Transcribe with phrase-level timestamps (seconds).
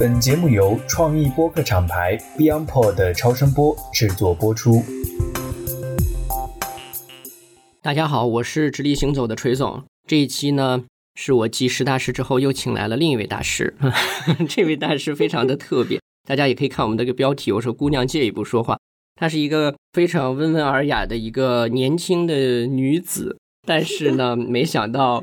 [0.00, 4.82] 本节目由创意播客厂牌 BeyondPod 的超声波制作播出。
[7.82, 9.84] 大家好，我是直立行走的锤总。
[10.08, 10.84] 这一期呢，
[11.16, 13.76] 是我继十大师之后又请来了另一位大师。
[14.48, 18.78] 这位大师非常的特别，大家也可以看我们这个标题，我说“姑娘借一步说话”。
[19.20, 23.36] 她是一个非常温文尔雅的一个年轻的女子。
[23.66, 25.22] 但是呢，没想到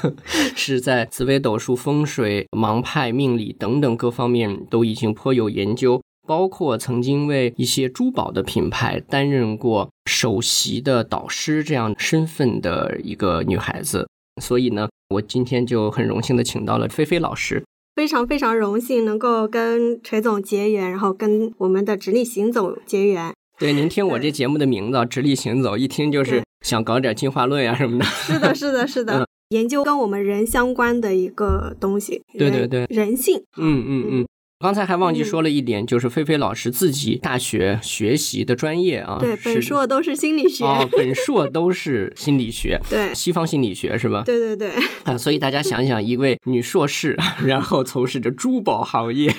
[0.54, 14.06] 是在紫微斗数、风水、盲派、命理等等各方面都已经颇有研究，包括曾经为一些珠宝的品牌担任过首席的导师这样身份的一个女孩子。
[14.40, 17.64] 所以呢，我今天就很荣幸的请到了菲菲老师，
[17.96, 23.32] 非常非常荣幸能够跟锤总结缘，然后跟我们的直立行走结缘。
[23.58, 28.04] 对，您听我这节目的名字“直立行走”，一听就是想搞点进化论呀什么的。
[28.04, 32.22] 是的，是的，是的， 研究跟我们人相关的一个东西。
[32.38, 33.42] 对对对，人性。
[33.56, 34.26] 嗯嗯嗯。
[34.60, 40.64] 刚才还忘记说了一点，就是菲菲老师自己大学学习的专业啊，对，本硕都是心理学。
[40.64, 42.80] 哦，本硕都是心理学。
[42.90, 44.24] 对，西方心理学是吧？
[44.26, 44.72] 对对对。
[45.04, 49.32] 啊，所以大家想想，一位女硕士， 然后从事着珠宝行业，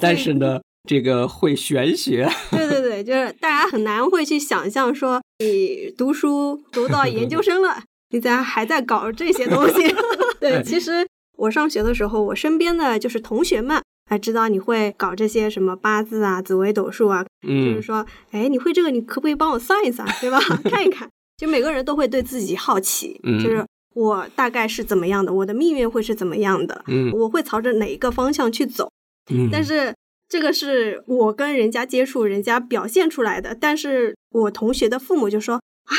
[0.00, 0.60] 但是呢。
[0.88, 9.94] 这个会玄学，对对对，就是大家很难会去想象说，你读书读到研究生了，你咋还在搞这些东西。
[10.38, 11.06] 对，其实
[11.38, 20.38] 我上学的时候，我身边的就是同学们，还知道你会搞这些什么八字啊、紫微斗数啊，就是说，哎，你会这个，你可不可以帮我算一算，对吧？
[20.68, 28.90] 看一看，就每个人都会对自己好奇，就是我大概是怎么样的，我的命运会是怎么样的，嗯，我会朝着哪一个方向去走，
[29.32, 29.94] 嗯，但是。
[30.30, 33.52] 这个是我跟人家接触，人家表现出来的。
[33.52, 35.92] 但是我同学的父母就说啊，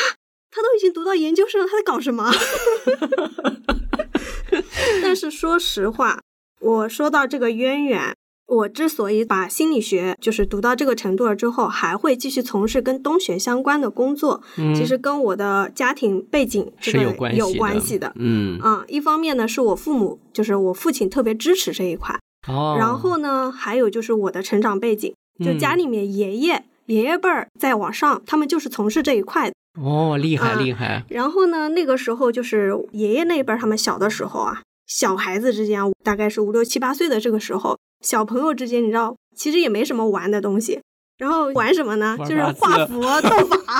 [0.49, 2.31] 他都已经读到研究生了，他在搞什么？
[5.03, 6.21] 但是说实话，
[6.61, 8.15] 我说到这个渊源，
[8.47, 14.41] 我之所以把心理学就是读到这个程度了之后，还会继续从事跟东学相关的工作，
[14.73, 18.14] 其实跟我的家庭背景是有关有关系的。
[18.15, 22.17] 嗯啊，一方面呢，是我父母，就是我父亲特别支持这一块。
[22.47, 25.13] 哦，然后呢，还有就是我的成长背景，
[25.43, 29.55] 就家里面爷爷爷爷辈儿再往上，他们就是从事这一块的。
[29.81, 31.03] 哦，厉害厉害。
[31.09, 40.81] 然后呢，那个时候就是爷爷那一辈儿，他们小的时候啊，小孩子之间大概是五六七八岁的这个时候，小朋友之间你知道，其实也没什么玩的东西。
[41.17, 42.17] 然后玩什么呢？
[42.19, 43.79] 就是画符斗法。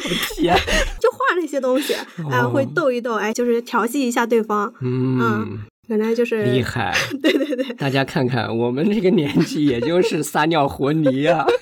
[0.34, 0.56] 天！
[0.98, 1.94] 就画那些东西，
[2.30, 4.72] 哎，会斗一斗，哎，就是调戏一下对方。
[4.80, 5.60] 嗯。
[5.86, 11.44] 可能就是厉害，对对对，大家看看我们这个年纪，也就是撒尿和泥呀。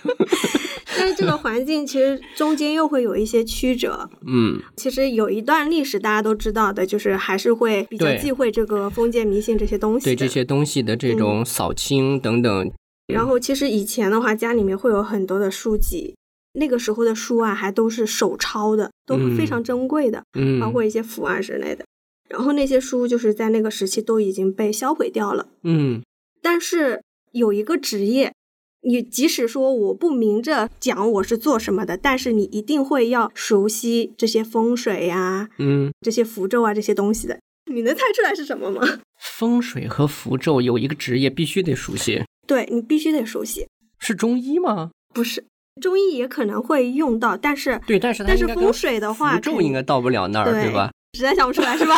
[0.97, 4.09] 但是这个环境其实中间又会有一些曲折。
[4.25, 12.71] 嗯，其实有一段历史大家都知道的，就是还是会比较忌讳这个封建迷信这些东西，对这些东西的这种扫清等等。
[13.13, 16.15] 然后其实以前的话，家里面会有很多的书籍，
[16.53, 21.85] 那个时候的书啊，还都是手抄的，都非常珍贵的，嗯，包括一些符啊之类的。
[22.33, 25.49] 然后那些书就是在那个时期都已经被销毁掉了。
[25.65, 26.03] 嗯，
[26.41, 28.33] 但是有一个职业，
[28.81, 37.39] 你即使说我不明着讲我是做什么的，但是你一定会要熟悉这些风水呀，嗯，这些符咒啊这些东西的。
[37.71, 38.81] 你能猜出来是什么吗？
[39.21, 42.25] 风水和符咒有一个职业必须得熟悉。
[42.47, 43.69] 对你必须得熟悉。
[43.99, 44.91] 是中医吗？
[45.15, 45.45] 不是，
[45.81, 50.91] 中医也可能会用到，但是对，但是但是风水的话，符咒应该到不了那儿，对吧？
[51.19, 51.95] 实在想不出来是吧？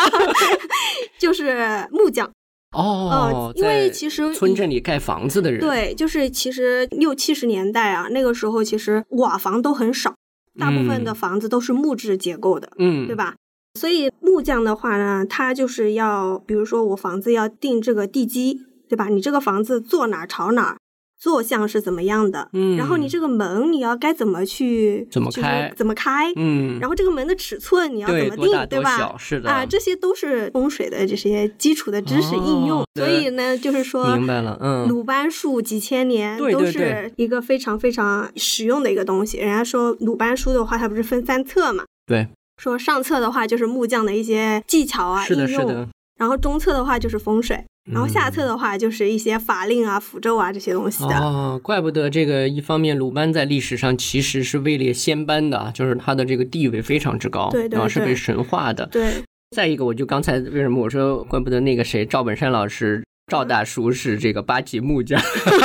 [1.19, 2.31] 就是木匠
[2.73, 10.15] 哦，因为其实村镇里盖房子的人，对，就是其实六七十年代啊，那个时候其实瓦房都很少，
[10.59, 13.37] 大部分的房子都是木质结构的，嗯，对吧？
[13.79, 19.09] 所以木匠的话呢，他就是要，比如说我房子要定这个地基，对吧？
[19.09, 20.77] 你这个房子坐哪朝哪。
[21.25, 22.51] 坐向是怎么样的？
[22.53, 25.73] 嗯，然后你这个门你要该怎么去怎么开？
[25.75, 26.31] 怎么开？
[26.37, 28.67] 嗯，然后这个门的尺寸你要怎么定？
[28.69, 29.17] 对吧？
[29.19, 32.85] 是的啊，这些都是风水的这些基础的知识应用。
[32.97, 39.39] 所以呢，就是说，明白了，嗯，鲁班术几千年都是一个非常非常实用的一个东西。
[39.39, 41.85] 人家说鲁班书的话，它不是分三册嘛？
[42.07, 42.29] 对，
[42.59, 45.89] 说上册的话就是木匠的一些技巧啊应用，
[46.19, 47.65] 然后中册的话就是风水。
[47.93, 51.19] 然后下册的话，就是一些法令啊、符咒啊这些东西的。
[51.19, 58.87] 哦，怪不得这个一方面，鲁班在历史上其实是位列仙班的，就是他的这个地位非常之高，对对，然后是被神化的。
[58.87, 59.13] 对。
[59.55, 65.21] 再一个，我就刚才为什么我说，怪不得那个谁赵本山老师赵大叔是这个八级木匠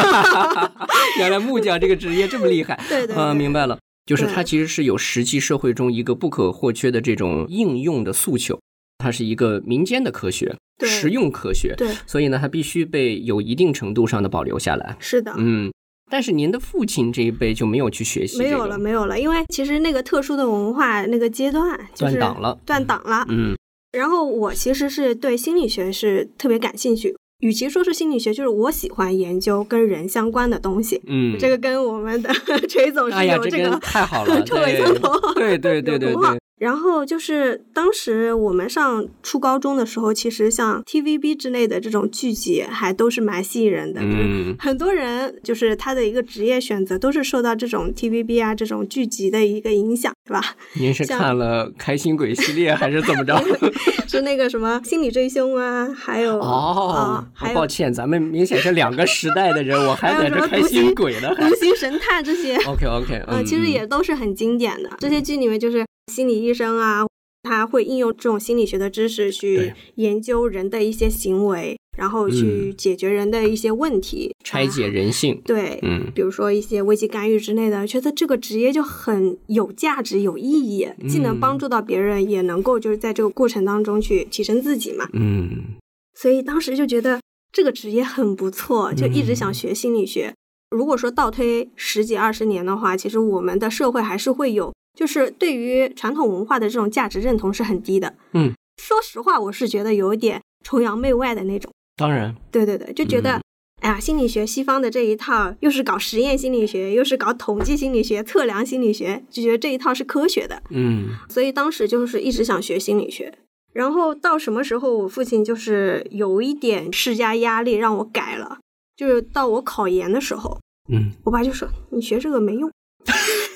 [1.17, 2.79] 原来木匠这个职业这么厉害。
[2.87, 3.15] 对对。
[3.15, 8.59] 嗯，明白了，就是他其实是有实际社会中一个不可或缺的这种应用的诉求。
[8.99, 10.55] 它是一个民间的科学，
[10.85, 14.95] 实用科学，对，所以呢，它必须被有一定程度上的保留下来。
[14.99, 15.33] 是的。
[15.37, 15.71] 嗯，
[16.11, 23.25] 但是您的父亲这一辈就没有去学习、这个，没有了，没有了，因为其实那个特殊的文化那个阶段就是断档了断档了。
[23.29, 23.55] 嗯
[23.91, 31.01] 然后我其实是对心理学是特别感兴趣，与其说是心理学，就是我喜欢研究跟人相关的东西。
[31.07, 32.31] 嗯，这个跟我们的
[32.69, 44.01] 锤总是有这个跟太好了， 臭味相投，对对对对对，然后就是当时我们上初高中的时候，其实像 TVB 之类的这种剧集还都是蛮吸引人的。
[44.01, 50.43] 就是嗯很多人就是他的一个职业选择都是受到这种 TVB 啊这种剧集的一个影响，是吧？
[50.79, 53.41] 您是看了《开心鬼》系列还是怎么着？
[54.07, 61.33] 是那个什么心理追凶啊，还有哦啊，，还有抱歉，咱们明显是两个时代的人，我还在这开心心鬼呢。
[61.37, 62.57] 还独行神探这些。
[62.65, 64.89] OK OK，呃，其实也都是很经典的。
[64.99, 67.05] 这些剧里面就是心理医生啊，
[67.43, 75.41] 他会应用这种心理学的知识去研究人的一些行为，然后去嗯解决人的一些问题，拆解啊人性。
[75.45, 85.07] 对，嗯比如说一些危机干预之类的，觉得这个职业就很有价值、有意义，既能帮嗯助到别人，也能够就是在这个过程当中去提升自己嘛。
[85.13, 85.75] 嗯
[86.15, 87.21] 所以当时就觉得
[87.53, 90.33] 这个职业很不错，就一直嗯想学心理学。
[90.71, 98.15] 如果说倒推十几二十年的话，其实我们的社会还是会有，就是对于传统文化的这种价值认同是很低的。
[98.33, 101.71] 嗯，说实话，我是觉得有一点崇洋媚外的那种。
[101.95, 103.37] 当然，对对对，就觉得。
[103.37, 103.41] 嗯
[103.81, 110.61] 哎呀，心理学西方的这一套，又是搞实验心理学，又是搞统计心理学、测量心理学，就觉得这一套是科学的。
[110.71, 113.33] 嗯所以当时就是一直想学心理学。
[113.71, 118.57] 然后到什么时候，我父亲就是有一点施加压力让我改了，
[118.97, 120.59] 就是到我考研的时候，
[120.91, 122.69] 嗯我爸就说：“你学这个没用，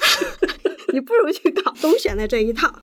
[0.94, 2.80] 你不如去搞东玄的这一套。”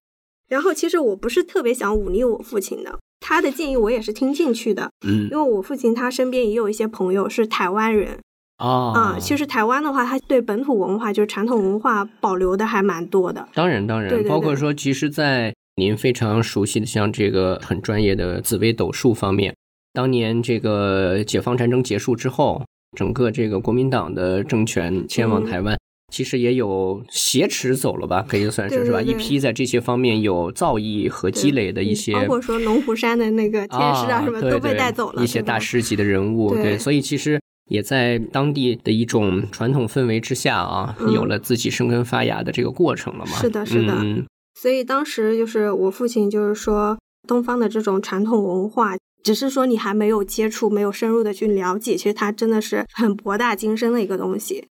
[0.48, 8.18] 然后其实我不是特别想忤逆我父亲的，他的建议我也是听进去的，嗯因为我父亲他身边也有一些朋友是台湾人
[8.56, 13.48] 啊啊、其实台湾的话，他对本土文化就是传统文化保留的还蛮多的。
[13.54, 19.56] 当然，当然，对对对包括说，其实，在您非常熟悉的像这个很专业的紫微斗数方面，
[19.94, 22.62] 当年这个解放战争结束之后，
[22.94, 25.78] 整个这个国民党的政权迁往嗯台湾，
[26.10, 29.00] 其实也有挟持走了吧，可以算是是吧？
[29.00, 36.76] 一批在这些方面有造诣和积累的一些，包括说龙虎山的那个天师啊什么对都被带走了，一些大师级的人物，对。
[36.76, 37.40] 所以其实
[37.70, 41.12] 也在当地的一种传统氛围之下啊，嗯。
[41.12, 43.32] 有了自己生根发芽的这个过程了嘛。
[43.38, 43.94] 是的是的。
[44.00, 44.26] 嗯。
[44.60, 54.66] 所以当时就是我父亲就是说，东方的这种传统文化，只是说你还没有接触，没有深入的去了解，其实它真的是很博大精深的一个东西。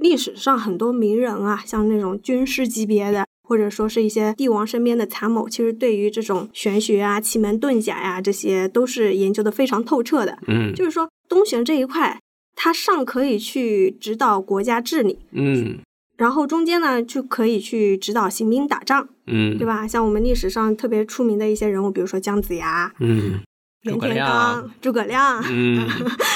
[0.00, 10.38] 历史上很多名人啊，像那种军师级别的，或者说是一些帝王身边的参谋，其实对于这种玄学啊、奇门遁甲呀、这些都是研究的非常透彻的。
[10.46, 12.20] 嗯就是说，东玄这一块，
[12.54, 15.78] 它上可以去指导国家治理，嗯
[16.16, 19.08] 然后中间呢就可以去指导行兵打仗。
[19.26, 19.66] 嗯，对？
[19.66, 19.86] 吧？
[19.88, 23.40] 像我们历史上特别出名的一些人物，比如说姜子牙、嗯
[23.84, 25.86] 袁天罡、诸葛亮，嗯，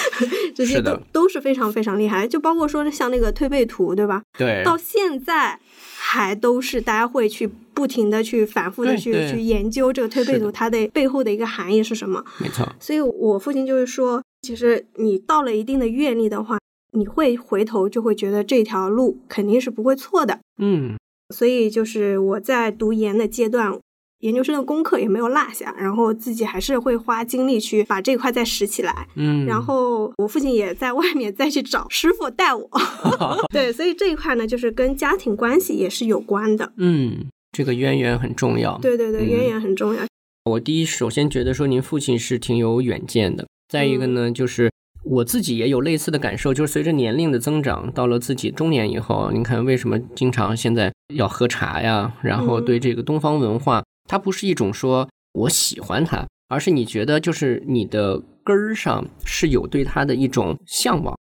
[0.55, 2.27] 这些都是都是非常非常厉害。
[2.27, 4.23] 就包括说像那个推背图，对吧？
[4.39, 5.59] 对，到现在
[5.97, 12.25] 还都是大家会去不停的去反复的去去研究这个推背图它的背后的一个含义是什么。
[12.39, 16.59] 没错，所以我父亲就是说，其实你到了一定的阅历的话，
[16.93, 20.39] 你会回头就会觉得这条路肯定是不会错的。
[20.59, 20.97] 嗯。
[21.35, 23.79] 所以就是我在读研的阶段，
[24.21, 29.07] 研究生的功课也没有落下，然后自己还是会花精力去把这块再拾起来。
[29.15, 32.69] 嗯，然后我父亲也在外面再去找师傅带我。
[33.53, 36.73] 对，所以这一块呢，就是跟家庭关系也是有关的。
[36.77, 38.77] 嗯，这个渊源很重要。
[38.79, 40.01] 对对对，嗯渊源很重要。
[40.45, 44.71] 我第一首先觉得说您父亲是挺有远见的，再一个嗯呢，就是
[45.05, 61.17] 我自己也有类似的感受，就是随着年龄的增长，到了自己中年以后，您看为什么经常现在要喝茶呀，然后嗯对这个东方文化，它不是一种说我喜欢它，而是你觉得就是你的根儿上是有对它的一种向往。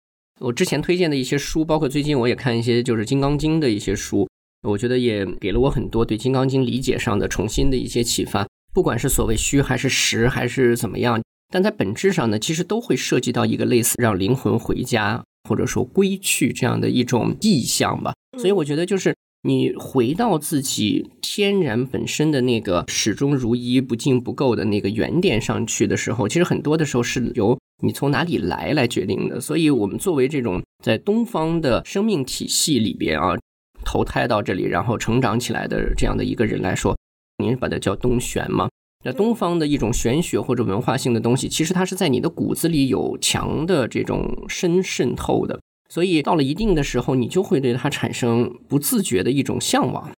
[0.40, 4.28] 我之前推荐的一些书，包括最近我也看一些就是《金刚经》的一些书，
[4.68, 8.44] 我觉得也给了我很多对《金刚经》理解上的重新的一些启发。
[8.74, 11.22] 不管是所谓虚还是实还是怎么样，
[11.52, 18.12] 但在本质上呢，其实都会涉及到一个类似让灵魂回家或者说归去这样的一种意向吧。
[18.38, 29.40] 所以我觉得就是你回到自己天然本身的那个始终如一、不进不够的那个原点上去的时候，其实很多的时候是由你从哪里来来决定的。
[29.40, 33.36] 所以我们作为这种在东方的生命体系里边啊，
[33.84, 36.96] 投胎到这里，然后成长起来的这样的一个人来说，
[37.42, 38.68] 您把它叫东玄嘛。
[39.04, 45.58] 那东方的一种玄学或者文化性的东西，其实它是在你的骨子里有强的这种深渗透的，
[45.92, 50.10] 所以到了一定的时候，你就会对它产生不自觉的一种向往，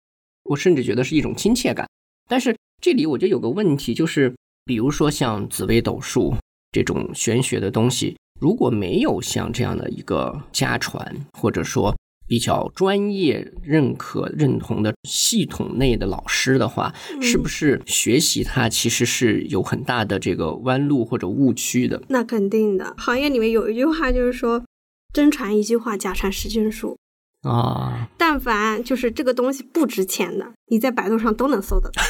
[0.45, 1.85] 我甚至觉得是一种亲切感。
[2.28, 4.33] 但是这里我觉得有个问题，就是
[4.64, 6.33] 比如说像紫微斗数
[6.71, 11.93] 这种玄学的东西，如果没有像这样的一个家传，或者说。
[12.26, 16.90] 比较专业、认可、认同的系统内的老师的话，
[17.21, 22.02] 是不是学习它其实是有很大的这个弯路或者误区的？
[22.09, 22.95] 那肯定的。
[22.97, 24.64] 行业里面有一句话就是说
[25.14, 26.99] ：“真传一句话，假传十卷书。”
[27.44, 32.02] 啊，但凡就是这个东西不值钱的，你在百度上都能搜得到，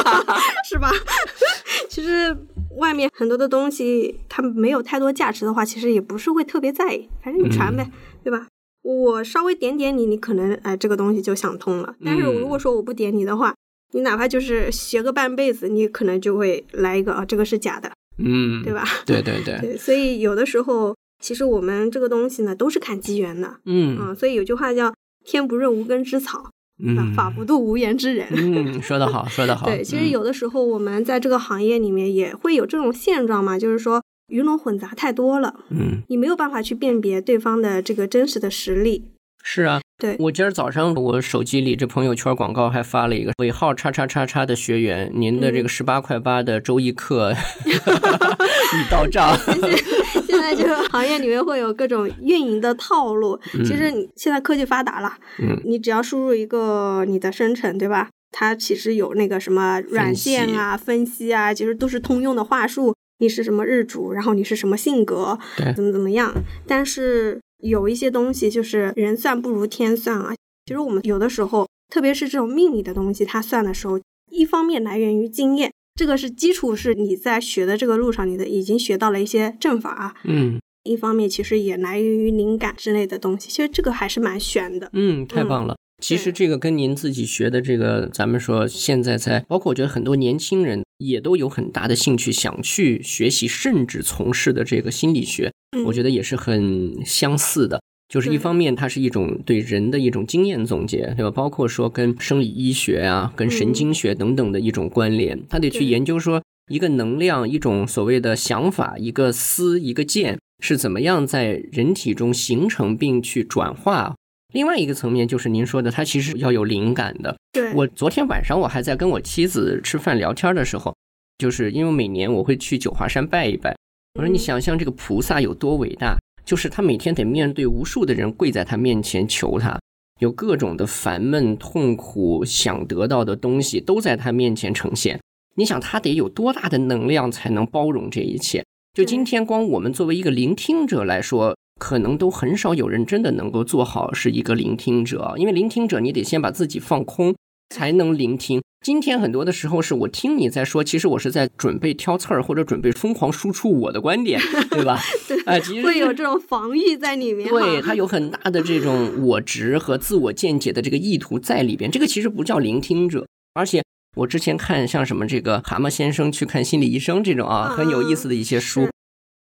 [0.68, 0.90] 是吧？
[1.88, 2.36] 其实
[2.76, 7.90] 外面很多的东西，它没有太多价值的话，其实也不是会特别在意，反正你传呗，
[8.22, 8.46] 对吧？
[8.82, 11.94] 我稍微点点你，你可能哎，这个东西就想通了。
[12.04, 13.54] 但是如果说我不点你的话，
[13.92, 18.84] 你哪怕就是学个半辈子，你可能就会来一个啊，这个是假的，嗯，对吧？
[19.06, 19.58] 对对对。
[19.62, 24.14] 对，所以有的时候，其实我们这个东西呢，都是看机缘的，嗯啊。
[24.14, 24.92] 所以有句话叫
[25.24, 26.50] “天不润无根之草，
[26.84, 28.28] 嗯，法不渡无缘之人”。
[28.36, 29.64] 嗯，说得好，说得好。
[29.70, 34.02] 对，其实有的时候我们在这个行业里面也会有这种现状嘛，就是说。
[34.28, 39.04] 鱼龙混杂太多了，嗯，你没有办法去辨别对方的这个真实的实力。
[39.42, 47.34] 是啊，对我今儿早上我手机里这朋友圈广告还发了一个尾号叉叉叉叉的学员，您的这个十八块八的周易课
[47.68, 49.36] 已到账。
[50.44, 58.10] 现在这个行业里面会有各种运营的套路，其实你现在科技发达了，嗯，你只要输入一个你的生辰，对吧？
[58.30, 62.94] 它其实有那个什么软件啊、分析啊，其实都是通用的话术。
[63.20, 65.38] 你是什么日主，然后你是什么性格，
[65.74, 66.34] 怎么怎么样？
[66.66, 70.34] 但是有一些东西就是人算不如天算啊。
[70.66, 73.98] 其实我们有的时候，特别是这种命理的东西，它算的时候，
[74.30, 80.16] 一方面来源于经验，这个是基础，是你在学的这个路上，你的已经学到了一些阵法。
[80.24, 83.48] 嗯，一方面其实也来源于灵感之类的东西。
[83.48, 84.90] 其实这个还是蛮玄的。
[84.92, 85.76] 嗯，太棒了。
[86.02, 95.52] 其实这个跟您自己学的这个，咱们说现在在，包括我觉得很多年轻人也都有很大的兴趣想去学习，甚至从事的这个心理学，
[95.86, 97.80] 我觉得也是很相似的。
[98.08, 101.30] 就是一方面，它是一种对人的一种经验总结，对吧？
[101.30, 114.14] 包括说跟生理医学啊、跟神经学等等的一种关联，他得去研究说一个能量、一种所谓的想法、一个思、一个见是怎么样在人体中形成并去转化。
[114.52, 117.36] 另外一个层面就是您说的，它其实要有灵感的。
[117.52, 120.94] 对我昨天晚上我还在跟我妻子吃饭聊天的时候，
[121.38, 123.74] 就是因为每年我会去九华山拜一拜。
[124.14, 129.80] 我说你想象这个菩萨有多伟大，就是他每天得面对无数的人跪在他面前求他，
[130.20, 135.20] 有各种的烦闷、痛苦、想得到的东西都在他面前呈现。
[135.56, 138.64] 你想他得有多大的能量才能包容这一切？
[138.92, 141.56] 就今天光我们作为一个聆听者来说。
[141.80, 147.34] 可能都很少有人真的能够做好是一个聆听者，因为聆听者你得先把自己放空，
[147.70, 148.62] 才能聆听。
[148.84, 154.38] 今天很多的时候是我听你在说，其实我是在准备挑刺儿或者准备疯狂输出我的观点，
[154.70, 155.00] 对吧？
[155.26, 157.48] 对，啊，其实会有这种防御在里面。
[157.48, 161.90] 对，它有很大的这种我执和自我见解的这个意图在里边。
[161.90, 163.82] 这个其实不叫聆听者，而且
[164.16, 168.86] 我之前看像什么这个蛤蟆先生去看心理医生这种啊，很有意思的一些书。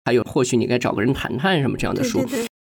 [0.04, 2.24] 还有，或许你该找个人谈谈什么这样的书，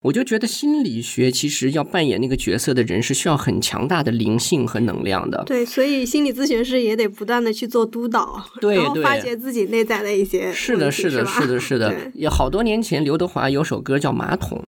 [0.03, 5.43] 我就觉得心理学其实要扮演那个角色的人是需要很强大的灵性和能量的。
[5.45, 10.51] 对，所以心理咨询师也得不断的去做督导，对，然后发掘自己内在的一些。
[10.55, 11.95] 是的，是的，是的，是的。
[12.15, 14.63] 也好多年前，刘德华有首歌叫《马桶》，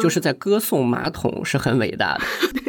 [0.00, 2.24] 就是在歌颂马桶是很伟大的。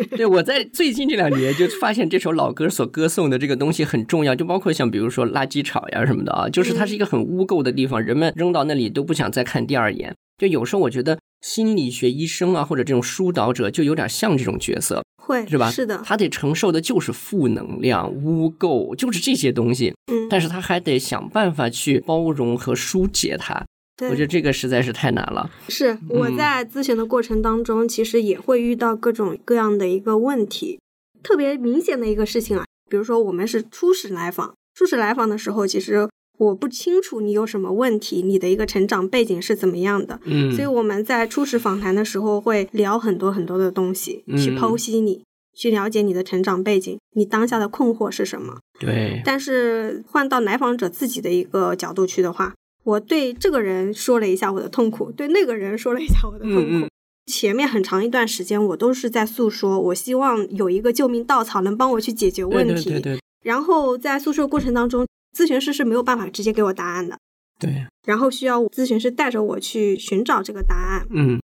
[0.17, 10.15] 对，我在最近这两年就发现这首老歌所歌颂的这个东西很重要，就包括像比如说垃圾场呀什么的啊，就是它是一个很污垢的地方，人们扔到那里都不想再看第二眼。
[10.39, 15.69] 就有时候我觉得心理学医生啊，或者这种疏导者，就有点像这种角色，会是吧？
[15.71, 19.93] 是的，他得承受的就是负能量、污垢，就是这些东西。
[20.11, 23.65] 嗯，但是他还得想办法去包容和疏解它。
[24.01, 25.49] 我觉得这个实在是太难了。
[25.69, 30.79] 是我在咨询的过程当中，其实也会遇到各种各样的一个问题。
[31.23, 40.19] 特别明显的一个事情啊，比如说我们是初始来访，初始来访的时候，其实我不清楚你有什么问题，你的一个成长背景是怎么样的。
[40.25, 45.23] 嗯，所以我们在初始访谈的时候会聊很多很多的东西，去剖析你，
[45.55, 48.59] 去了解你的成长背景，你当下的困惑是什么。
[48.79, 49.21] 对。
[49.25, 52.53] 但是换到来访者自己的一个角度去的话。
[52.83, 56.87] 我对这个人说了一下我的痛苦，对那个人说了一下我的痛苦。
[57.25, 62.91] 前面很长一段时间，我都是在诉说，我希望有一个救命稻草能帮我去解决问题。
[62.91, 63.19] 对对对。
[63.43, 65.05] 然后在诉说过程当中，
[65.37, 67.19] 咨询师是没有办法直接给我答案的，
[67.59, 71.05] 对，然后需要咨询师带着我去寻找这个答案。
[71.11, 71.39] 嗯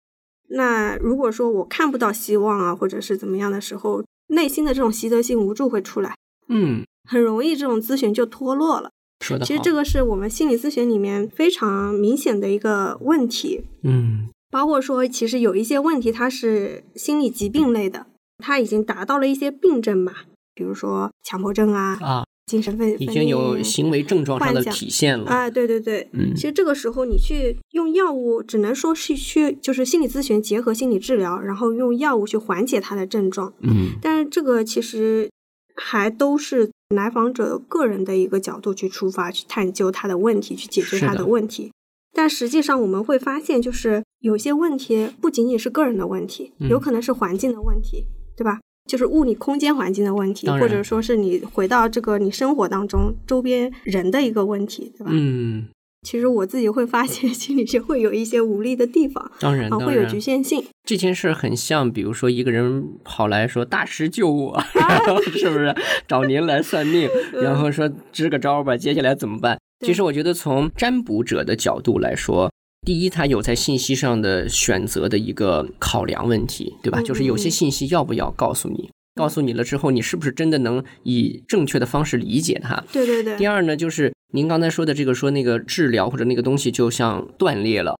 [0.49, 6.15] 那如果说我看不到希望啊，或者是怎么样的时候，内心的这种习得性无助会出来，
[6.47, 8.89] 嗯，很容易这种咨询就脱落了。
[9.19, 9.45] 说的。
[9.45, 18.05] 其实这个是我们心理咨询里面非常明显的一个问题，嗯包括说其实有一些问题它是心理疾病类的，
[18.37, 20.13] 它已经达到了一些病症嘛，
[20.53, 25.25] 比如说强迫症啊、啊，精神分已经有行为症状上的体现了。
[25.25, 33.53] 啊，对对对，嗯其实这个时候你去用药物，只能说是去就是心理咨询结合心理治疗，然后用药物去缓解他的症状。
[33.61, 35.29] 嗯但是这个其实
[35.75, 41.71] 还都是来访者个人的一个角度去出发，去探究他的问题，去解决他的的问题。
[42.15, 48.05] 但实际上我们会发现，就是有些问题不仅仅是个人的问题，嗯有可能是环境的问题，
[48.37, 48.59] 对吧？
[48.89, 55.11] 就是物理空间环境的问题，或者说是你回到这个你生活当中周边人的一个问题，对吧？
[55.13, 55.67] 嗯，
[56.01, 60.63] 其实我自己会发现， 心理学会有一些无力的地方，当然啊，会有局限性。
[60.83, 64.51] 这件事很像，比如说一个人跑来说：“大师救我！
[64.75, 65.73] ”啊然后是不是
[66.07, 67.09] 找您来算命？
[67.41, 69.57] 然后说支个招吧，接下来怎么办？
[69.85, 72.51] 其实我觉得从占卜者的角度来说，
[72.85, 76.99] 第一，他有在信息上的选择的一个考量问题，对吧？
[76.99, 82.83] 嗯就是有些信息要不要告诉你，告诉你了之后，你是不是真的能以正确的方式理解它？
[82.91, 87.97] 对对对，第二呢，就是您刚才说的这个，说那个治疗或者那个东西就像断裂了，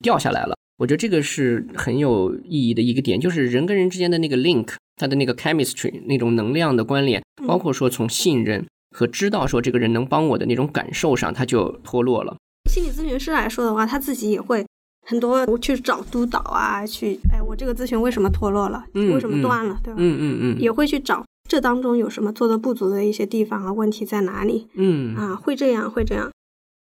[0.00, 0.54] 掉下来了。
[0.76, 12.36] 我觉得这个是很有意义的一个点，就是人跟人之间的那个 link，它的那个 chemistry 那种能量的关联，嗯包括说从信任和知道说这个人能帮我的那种感受上，它就脱落了。
[12.68, 14.64] 心理咨询师来说的话，他自己也会
[15.06, 18.84] 很多去找督导啊，去哎，我这个咨询为什么脱落了？
[18.94, 19.78] 嗯为什么断了？
[19.82, 19.96] 对吧？
[20.00, 25.34] 嗯嗯嗯，也会去找这当中有什么做的不足的一些地方啊，问题在哪里嗯啊？
[25.36, 26.30] 会这样，会这样。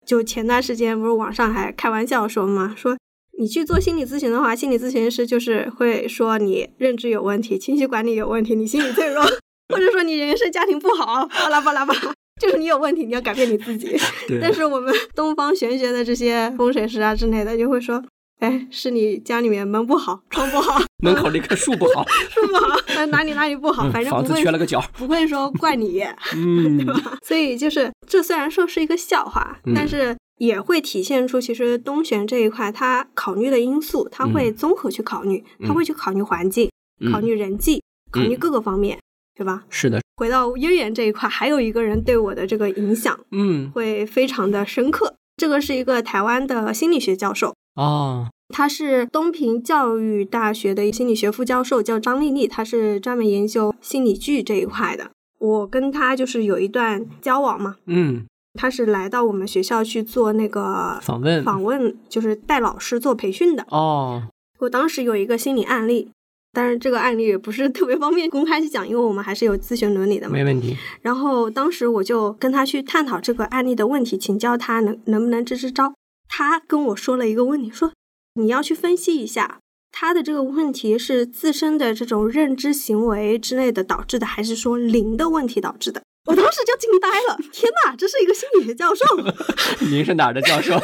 [0.07, 2.97] 就前段时间不是网上还开玩笑说嘛，说
[3.39, 9.23] 你去做心理咨询的话，心理咨询师就是会说你认知有问题，情绪管理有问题，你心理脆弱，
[9.69, 13.97] 或者说你人生家庭不好，巴拉巴拉巴拉， 就是你有问题，你要改变你自己。
[14.29, 18.03] 对但是我们东方玄学的这些风水师啊之类的，就会说，
[18.41, 24.83] 哎，是你家里面门不好，窗不好， 门口那棵树不好，树不好，呃哪里哪里不好，嗯房子反正不会缺了个角。
[24.97, 26.03] 不会说怪你，
[26.37, 26.87] 嗯，
[27.25, 36.71] 所以就是这虽然说是一个笑话，嗯但是也会体现出其实东玄这一块他考虑的因素，他会综合去考虑，嗯它会去考虑环境，
[37.01, 38.99] 嗯考虑人际，考虑嗯各个方面，
[39.39, 39.63] 对吧？
[39.71, 45.15] 是的，回到渊源这一块，还有一个人对我的这个影响嗯会非常的深刻。
[45.37, 55.13] 这个是一个台湾的心理学教授，哦，他是东平教育大学的心理学副教授，叫张丽丽，他是专门研究心理剧这一块的。
[55.39, 63.65] 我跟他就是有一段交往嘛，嗯，他是来到我们学校去做那个访问访问，就是带老师做培训的。
[63.71, 64.25] 哦，
[64.59, 66.11] 我当时有一个心理案例，
[66.59, 70.43] 但是这个案例也不是特别方便公开去讲，因为我们还是有咨询伦理的嘛没。
[70.43, 70.77] 问题。
[71.03, 75.95] 然后当时我就跟他去探讨这个案例的问题，请教他能能不能支支招。
[76.29, 77.93] 他跟我说了一个问题，说
[78.35, 79.61] 你要去分析一下
[79.93, 86.03] 他的这个问题是自身的这种认知行为之类的导致的，还是说零的问题导致的？
[86.27, 89.05] 我当时就惊呆了，天哪，这是一个心理学教授，
[89.89, 90.77] 您是哪儿的教授？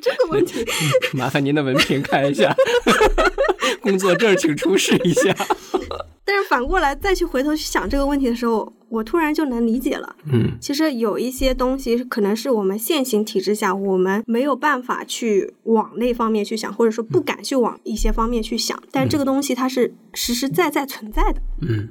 [0.00, 0.64] 这个问题？
[1.12, 2.54] 麻烦您的文凭看一下，
[3.82, 5.34] 工作证请出示一下。
[6.26, 10.16] 但是反过来再去回头去想这个问题的时候，我突然就能理解了。
[10.32, 18.82] 嗯其实有一些东西可能是我们现行体制下，我们没有办法去往那方面去想，或者说不敢去往一些方面去想。
[18.90, 21.42] 但这个东西它是实实在在存在的。
[21.60, 21.90] 嗯，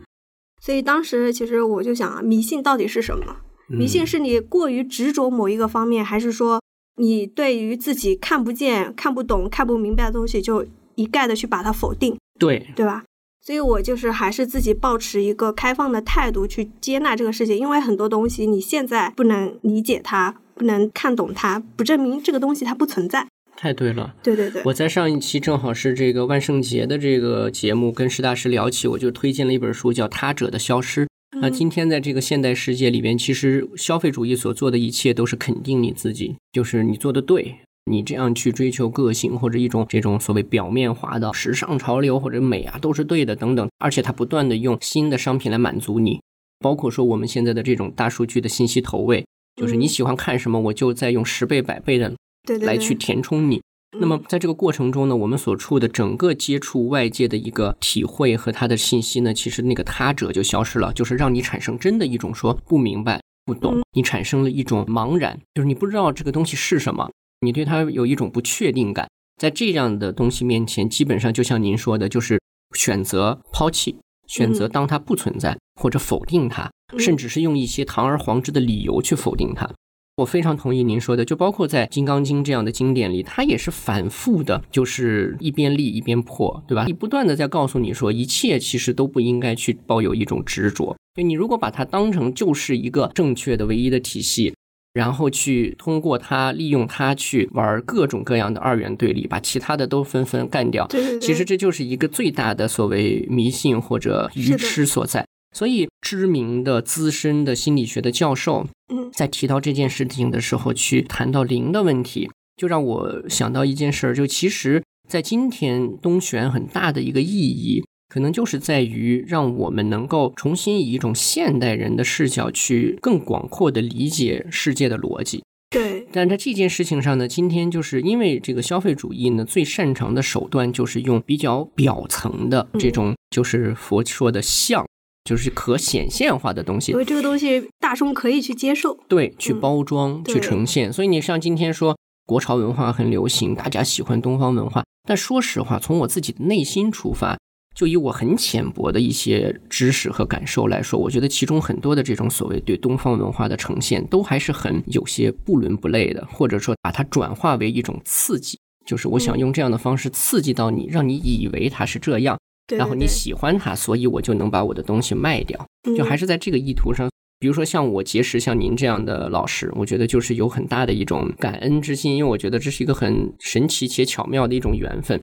[0.59, 3.37] 所以当时其实我就想啊，迷信到底是什么？
[3.69, 6.59] 迷信是你过于执着某一个方面，还是说
[6.97, 12.17] 你对于自己看不见、看不懂、看不明白的东西，就一概的去把它否定？
[12.39, 13.03] 对，对吧？
[13.41, 23.27] 所以我就是还是自己保持一个开放的态度去接纳这个世界，因为很多东西你现在不能理解它，不能看懂它，不证明这个东西它不存在。
[23.57, 24.15] 太对了。
[24.23, 31.05] 对对对，我在上一期正好是这个万圣节的这个节目，跟石大师聊起，我就推荐了一本书叫《他者的消失》。
[31.41, 43.67] 那嗯今天在这个现代世界里边，其实消费主义所做的一切都是肯定你自己，就是你做的对，你这样去追求个性或者一种这种所谓表面化的时尚潮流或者美啊，都是对的等等。
[43.79, 46.21] 而且它不断的用新的商品来满足你，
[46.59, 52.13] 包括说我们现在的这种大数据的信息投喂，就是你嗯喜欢看什么，我就再用十倍百倍的
[52.45, 53.61] 对来去填充你。
[53.99, 69.07] 那么在这个过程中呢，我们所处的整个接触外界的一个体会和他的信息呢，其实那个他者就消失了，就是让你产生真的一种说不明白、不懂，你产生了一种茫然，就是你不知道这个东西是什么，你对它有一种不确定感。
[69.39, 72.39] 在这样的东西面前，基本上就像您说的，就是
[72.75, 79.69] 选择抛弃，选择当它不存在，或者否定它，甚至是用一些堂而皇之的理由去否定它。
[80.15, 86.85] 我非常同意您说的，就包括在《金刚经》这样的经典里，它也是反复的，就是一边立一边破，对吧？
[86.85, 90.95] 你不断的在告诉你说，一切其实都不应该去抱有一种执着。
[91.15, 94.53] 就你如果把它当成就是一个正确的唯一的体系，
[94.93, 100.85] 然后去通过它利用它去玩各种各样的二元对立，把其他的都纷纷干掉。
[100.89, 105.25] 对对对，其实这就是一个最大的所谓迷信或者愚痴所在。
[105.53, 125.43] 所以，知名的资深的心理学的教授，嗯，在提到这件事情的时候，去谈到零的问题，就让我想到一件事儿，就其实，在今天东玄很大的一个意义，可能就是在于让我们能够重新以一种现代人的视角去更广阔的理解世界的逻辑。
[125.69, 134.85] 对，但在这件事情上呢，今天就是因为这个消费主义呢，最擅长的手段就是用比较表层的这种，就是佛说的相。
[135.23, 140.91] 就是可显现化的东西，因为这个东西大众可以去接受，对，去包装、去呈现。
[140.91, 147.37] 所以你像今天说国潮文化很流行，大家喜欢东方文化，但说实话，从我自己的内心出发，
[147.73, 162.37] 就以我很浅薄的一些知识和感受来说，我觉得其中很多的这种所谓对东方文化的呈现，都还是很有些不伦不类的，或者说把它转化为一种刺激，就是我想用这样的方式刺激到你，让你以为它是这样。
[162.77, 167.09] 然后你喜欢它，所以我就能把我的东西卖掉，就还是在这个意图上。
[167.39, 175.19] 比如说像我结识像您这样的老师，我觉得就是有很大的一种感恩之心，因为我觉得这是一个很神奇且巧妙的一种缘分。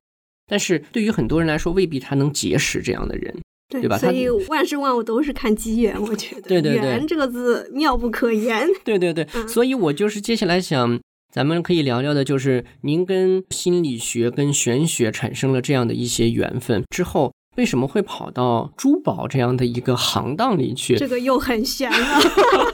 [0.47, 3.35] 但是对于很多人来说，未必他能结识这样的人，
[3.69, 3.97] 对吧？
[3.97, 6.43] 所以万事万物都是看机缘，我觉得。
[6.43, 8.69] 对对对，缘这个字妙不可言。
[8.85, 11.01] 对对对， 所以我就是接下来想。
[11.33, 20.97] 咱们可以聊聊的，就是您跟心理学、跟玄学产生了这样的一些缘分之后，为什么会跑到珠宝这样的一个行当里去？
[20.97, 22.21] 这个又很玄了。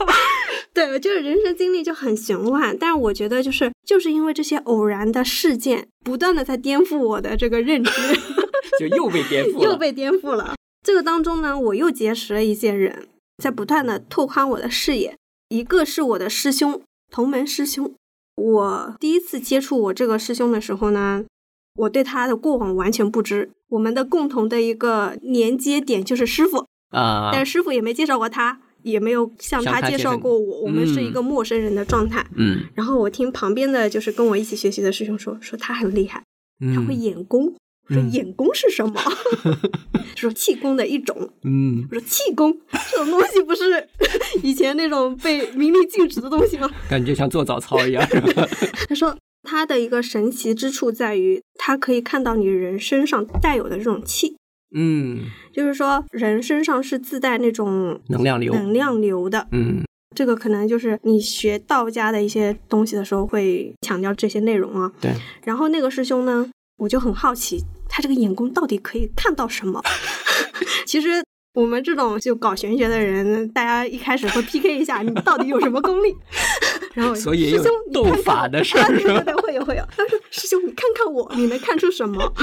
[0.73, 7.91] 对，就是人生经历就很玄幻，但是我觉得就是就是因为这些偶然的事件，不断的在颠覆我的这个认知，
[8.79, 10.55] 就又被颠覆，又被颠覆了。
[10.81, 13.09] 这个当中呢，我又结识了一些人，
[13.43, 15.17] 在不断的拓宽我的视野。
[15.49, 17.93] 一个是我的师兄，同门师兄。
[18.35, 21.25] 我第一次接触我这个师兄的时候呢，
[21.77, 23.49] 我对他的过往完全不知。
[23.69, 32.25] 我们的共同的一个连接点就是师傅啊，但是师傅也没介绍过他，也没有向他介绍过我，我们是一个陌生人的状态。
[32.35, 36.23] 嗯，然后我听旁边的就是跟我一起学习的师兄说，说他很厉害，
[36.73, 37.53] 他会眼功。
[37.89, 39.01] 我说眼功是什么？
[40.15, 41.29] 说气功的一种。
[41.43, 42.57] 嗯，我说气功
[42.91, 43.87] 这种东西不是
[44.43, 46.69] 以前那种被明令禁止的东西吗？
[46.89, 48.05] 感觉像做早操一样。
[48.89, 49.15] 他说
[49.47, 54.35] 他的一个神奇之处在于，它可以看到你人身上带有的这种气。
[54.75, 55.21] 嗯，
[55.53, 59.47] 就是说人身上是自带那种能量流，能量流的。
[59.53, 64.91] 嗯，这个可能就是你学道家的一些东西的时候会强调这些内容啊。
[64.99, 65.13] 对。
[65.45, 67.63] 然后那个师兄呢，我就很好奇。
[67.87, 69.81] 他这个眼功到底可以看到什么？
[70.85, 76.13] 其实我们这种就搞玄学的人，大家一开始会 PK 一下，你到底有什么功力？
[76.97, 79.83] 然后所以师兄斗法的事儿，对对对，会有会有。
[79.95, 82.33] 他说：“师兄，你看看我，你能看出什么？”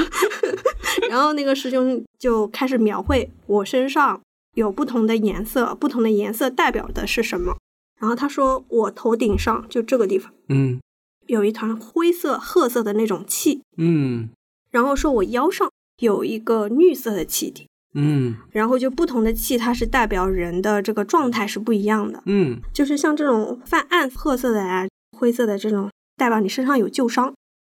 [1.10, 4.20] 然后那个师兄就开始描绘我身上
[4.54, 7.56] 有不同的颜色，不同的颜色代表的是什么？
[7.98, 10.80] 然后他说：“我头顶上就这个地方，嗯，
[11.26, 14.28] 有一团灰色、褐色的那种气，嗯。”
[14.70, 24.84] 然后说我腰上有一个绿色的气体，嗯，然后就不同的气，它是代表人的这个状态是不一样的，嗯，就是像这种泛暗褐色的啊、
[25.16, 27.32] 灰色的这种，代表你身上有旧伤，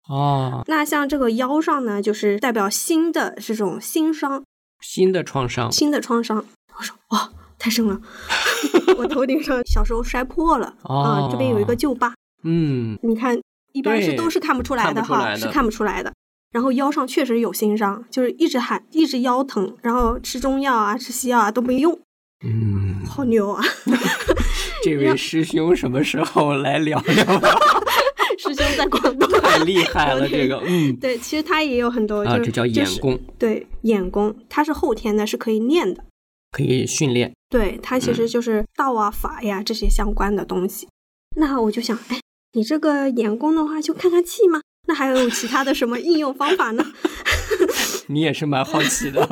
[0.09, 4.43] 哦，那像这个腰上呢，就是代表新的这种新伤，
[4.81, 6.45] 新的创伤，新的创伤。
[6.77, 7.99] 我说哇，太深了，
[8.97, 13.37] 我头顶上小时候摔破了，啊，这边有一个旧疤，嗯，你看
[13.73, 16.13] 一般是都是看不出来的哈，是看不出来的。
[16.55, 21.99] 然后腰上确实有新伤，就是一直喊，一直腰疼，然后吃中药啊，吃西药啊都没用。
[22.45, 23.61] 嗯，好牛啊！
[24.81, 27.25] 这位师兄什么时候来聊聊？
[28.39, 36.05] 师兄在广东， 太厉害了，这个，嗯，对，其实他也有很多，啊，这叫眼功，对，眼功，它是后天的，是可以练的，
[36.53, 37.33] 可以训练。
[37.49, 40.87] 对，他其实就是道啊、法呀这些相关的东西。
[41.35, 42.21] 那我就想，哎，
[42.53, 44.61] 你这个眼功的话，就看看气吗？
[44.87, 46.85] 那还有其他的什么应用方法呢？
[48.07, 49.27] 你也是蛮好奇的。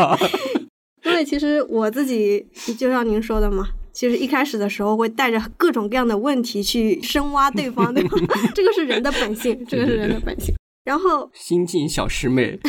[1.06, 2.46] 因为其实我自己
[2.78, 8.18] 就像您说的嘛，其实一开始的时候会带着各种各样的问题去深挖对方，对吧？
[8.56, 10.54] 这个是人的本性，这个是人的本性。
[10.86, 12.60] 然后新晋小师妹，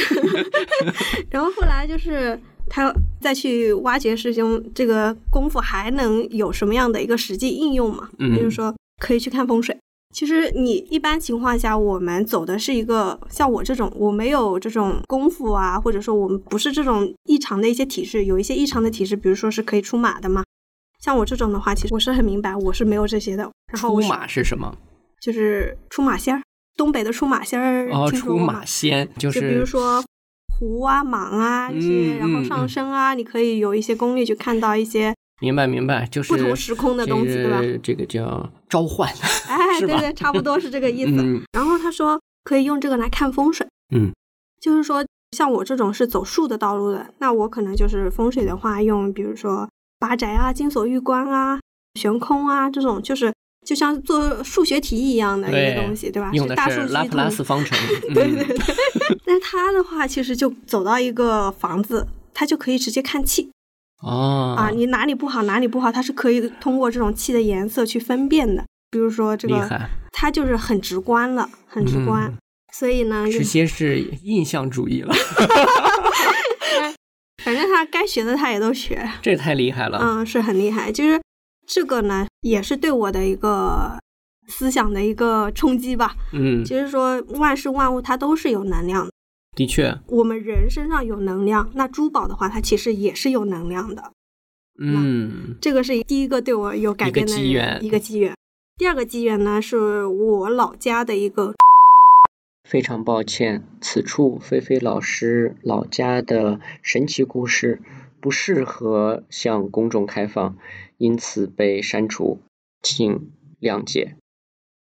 [1.30, 8.08] 然后后来就是他再去挖掘师兄这个功夫还能有什么样的一个实际应用嘛？
[8.18, 9.76] 嗯比如说可以去看风水。
[10.14, 20.44] 其实你一般情况下，我们走的是一个像我这种，我没有这种功夫啊，或者说我们不是这种异常的一些体质，有一些异常的体质，比如说是可以出马的嘛。
[21.02, 23.50] 像我这种的话，其实我是很明白，我是没有这些的。
[23.72, 24.72] 然后出马是什么？
[25.20, 26.40] 就是出马仙儿，
[26.76, 30.00] 东北的出马仙儿，哦，出马仙就就比如说
[30.60, 35.12] 狐啊、蟒啊这些，嗯然后嗯上升啊，你可以有一些功力去看到一些，
[35.44, 37.60] 明白明白，就是不同时空的东西对吧？
[37.60, 39.12] 个这个叫召唤，
[39.46, 41.12] 哎， 对对，差不多是这个意思。
[41.22, 41.42] 嗯。
[41.52, 44.10] 然后他说可以用这个来看风水，嗯，
[44.60, 45.04] 就是说
[45.36, 51.60] 像我这种是走树的道路的，那我可能就是风水的话，用比如说八宅啊、金锁玉关啊、
[52.00, 53.32] 悬空啊这种，就是
[53.66, 56.30] 就像做数学题一样的一个东西，对吧？
[56.32, 57.76] 用的大数据是拉普拉斯方程，
[58.14, 58.34] 对嗯。
[58.34, 58.56] 对对，
[59.26, 63.50] 但 他的话，其实就走到一个房子，他就可以直接看气
[64.04, 68.64] 哦啊，你哪里不好哪里不好，它是可以通过这种气的颜色去分辨的。
[68.90, 72.26] 比如说这个，厉害，他就是很直观了，很直观。
[72.26, 72.38] 嗯
[72.72, 75.14] 所以呢，就直接是印象主义了，
[77.44, 80.00] 反正他该学的他也都学， 这太厉害了。
[80.02, 80.90] 嗯，是很厉害。
[80.90, 81.20] 就是
[81.68, 83.96] 这个呢，也是对我的一个
[84.48, 86.16] 思想的一个冲击吧。
[86.32, 89.12] 嗯，就是说，万事万物它都是有能量的。
[89.54, 94.12] 的确，我们人身上有能量，那珠宝的话，它其实也是有能量的。
[94.76, 98.34] 嗯这个是第一个对我有改变的一个机缘一个机缘。
[98.76, 101.54] 第二个机缘呢，是我老家的一个
[102.68, 107.80] 非常抱歉，此处菲菲老师老家的神奇故事
[108.20, 110.56] 不适合向公众开放，
[110.98, 112.40] 因此被删除，
[112.82, 114.16] 请谅解。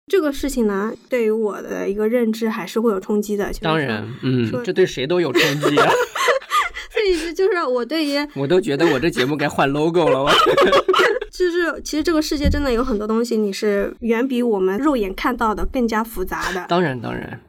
[0.08, 3.48] 这个事情呢，对于我的一个认知还是会有冲击的。
[3.48, 5.89] 就是当然，嗯，这对谁都有冲击啊！
[6.94, 10.32] 所以是就是我对于我都觉得我这节目该换 logo 了。
[11.32, 16.65] 就是其实这个世界真的有很多东西，你是远比我们肉眼看到的更加复杂的。
[16.70, 17.41] 当然，当然，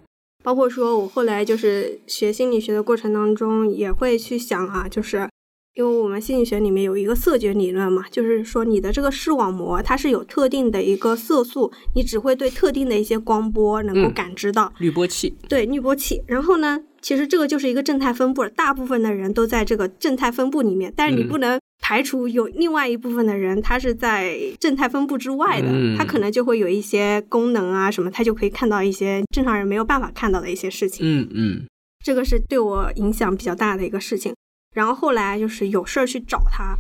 [0.43, 5.29] 包括说我后来就是学心理学的过程当中，也会去想啊，就是
[5.77, 16.23] 因为我们心理学里面有一个色觉理论嘛，就是说你的这个视网膜它是有特定的一个色素，你只会对特定的一些光波能够嗯感知到，滤波器，对滤波器。
[16.27, 31.07] 然后呢，其实这个就是一个正态分布，大部分的人都在这个正态分布里面，但是你嗯不能排除有另外一部分的人，他是在正态分布之外的，嗯他可能就会有一些功能啊什么，他就可以看到一些正常人没有办法看到的一些事情。
[31.07, 31.67] 嗯嗯，
[32.03, 34.33] 这个是对我影响比较大的一个事情。
[34.77, 36.77] 然后后来就是有事儿去找他，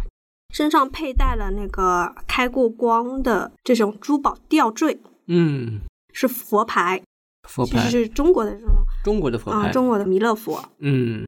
[0.52, 5.80] 身上佩戴了那个开过光的这种珠宝吊坠，嗯，
[6.12, 7.02] 是佛牌，
[7.48, 8.70] 佛牌，其实是中国的这种
[9.02, 10.62] 中国的佛啊、牌，中国的弥勒佛。
[10.80, 11.24] 嗯。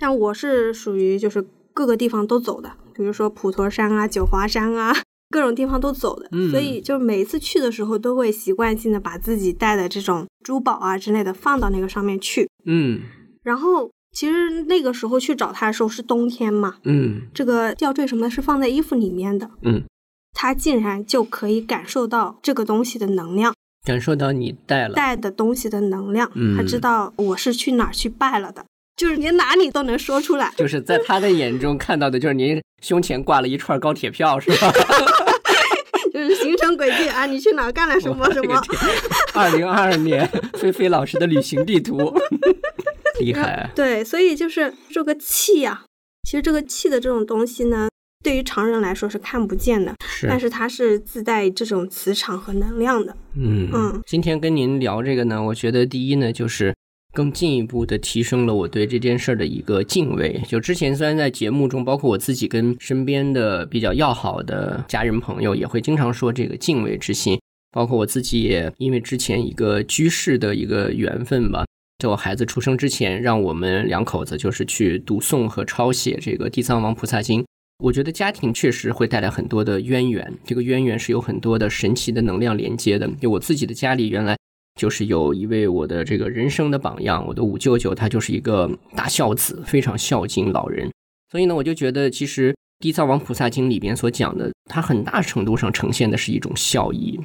[0.00, 4.94] 像我是属于就是各个地方都走的，比如说普陀山啊、九华山啊，
[5.30, 6.48] 各种地方都走的，嗯。
[6.52, 12.48] 所以就每一次去的时候都会习惯性的把自己带的这种珠宝啊之类的放到那个上面去。
[12.66, 13.00] 嗯。
[13.42, 17.28] 然后其实那个时候去找他的时候是冬天嘛，嗯。
[17.32, 19.84] 这个吊坠什么的是放在衣服里面的，嗯，
[20.32, 23.54] 他竟然就可以感受到这个东西的能量，
[23.86, 26.56] 感受到你带了，带的东西的能量，嗯。
[26.56, 28.64] 他知道我是去哪儿去拜了的，
[28.96, 30.52] 就是连哪里都能说出来。
[30.56, 34.72] 就是在他的眼中看到的就是您胸前挂了一串高铁票，是吧？
[36.12, 38.60] 就是行程轨迹啊，你去哪儿干了什么什么，
[39.32, 42.12] 二零二二年菲菲老师的旅行地图，
[43.24, 45.84] 厉害， 对，所以就是这个气呀、
[46.24, 47.88] 其实这个气的这种东西呢，
[48.22, 53.16] 对于常人来说是看不见的，但是，是它是自带这种磁场和能量的。
[53.34, 56.74] 嗯嗯今天跟您聊这个呢，我觉得第一呢就是。
[57.14, 60.40] 更进一步的提升了我对这件事儿的一个敬畏。
[60.46, 67.40] 就之前虽然在节目中，包括我自己跟身边的比较要好的家人朋友，也会经常说这个敬畏之心。
[67.72, 71.64] 包括我自己也因为之前一个居士的一个缘分吧，
[71.98, 77.42] 在我孩子出生之前，让我们两口子就是去读诵和抄写这个《地藏王菩萨经》。
[77.82, 83.10] 我觉得家庭确实会带来很多的渊源，这个渊源是有很多的神奇的能量连接的。
[83.20, 84.36] 就我自己的家里原来
[84.78, 90.88] 就是有一位我的这个人生的榜样，我的五舅舅，他就是一个大孝子，非常孝敬老人。
[91.32, 97.18] 所以呢，我就觉得其实《地藏王菩萨经》里边所讲的，它很大程度上呈现的是一种孝义，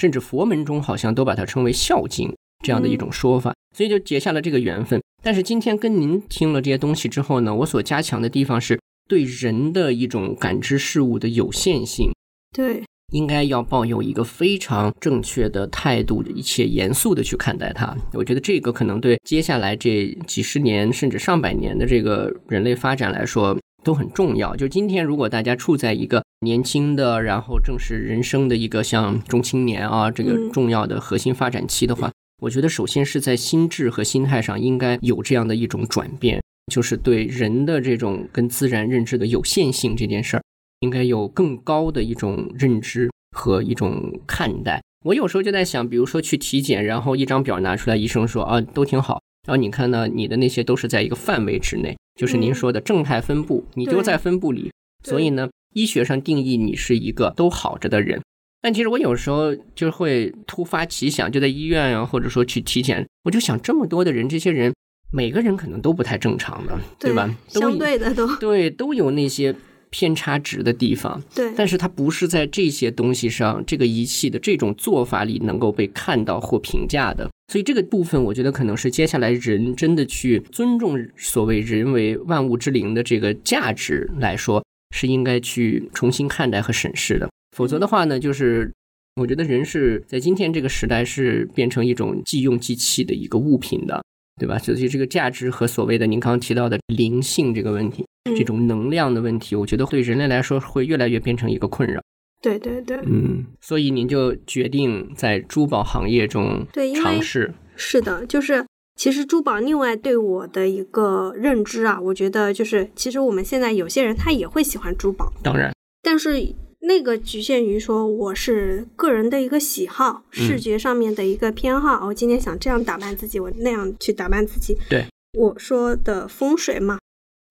[0.00, 2.34] 甚至佛门中好像都把它称为孝经。
[2.64, 5.00] 这样的一种说法，所以就结下了这个缘分。
[5.22, 12.10] 但是今天跟您听了这些东西之后呢，我所加强的地方是对人的一种感知事物的有限性。
[12.54, 17.96] 对，应该要抱有一个非常正确的态度，一切严肃的去看待它。
[18.12, 24.54] 我觉得这个可能对接下来这几十年甚至上百年的这个人类发展来说都很重要。
[24.56, 32.10] 就今天，如果大家处在一个年轻的，然后正是人生的一个像中青年啊这个重要的核心发展期的话。
[32.42, 40.42] 我觉得，首先是在心智和心态上应该有这样的一种转变，就是对人的这种跟自然认知的有限性这件事儿，
[40.80, 44.82] 应该有更高的一种认知和一种看待。
[45.04, 54.70] 我有时候就在想，比如说去体检，然后一张表拿出来，医生说啊都挺好，然后你看呢，你的那些都是在一个范围之内，就是您说的正态分布，你就在分布里，
[55.04, 58.20] 所以呢，医学上定义你是一个都好着的人。
[58.66, 64.74] 但其实我有时候就会突发奇想，就在医院啊，或者说去体检，我就想这么多的人，这些人
[65.12, 67.32] 每个人可能都不太正常的，对吧？
[67.46, 69.54] 相对的都对，都有那些
[69.90, 71.22] 偏差值的地方。
[71.32, 77.30] 对，但是它不是在这些东西上，这个仪器的这种做法里能够被看到或评价的。
[77.52, 87.30] 所以这个部分，我觉得可能是接下来人真的去尊重所谓人为万物之灵的这个价值来说，是应该去重新看待和审视的。
[87.56, 88.70] 否则的话呢，就是
[89.14, 94.04] 我觉得人是在今天这个时代是变成一种即用即弃的一个物品的，
[94.38, 94.58] 对吧？
[94.58, 98.04] 所以这个价值和所谓的您刚刚提到的灵性这个问题，
[98.36, 101.98] 这种能量的问题，我觉得对人类来说会越来越变成一个困扰。
[102.42, 107.54] 对对对，嗯，所以您就决定在珠宝行业中对尝试。
[107.74, 108.66] 是的，就是
[108.96, 116.54] 其实珠宝另外对我的一个认知啊，我觉得就是其实我们现在有些人他也会喜欢珠宝，当然，但是。
[116.86, 122.06] 那个局限于说我是个人的一个喜好，视觉上面的一个偏好。
[122.06, 124.78] 我今天想这样打扮自己，我那样去打扮自己。
[124.88, 125.04] 对，
[125.36, 127.00] 我说的风水嘛，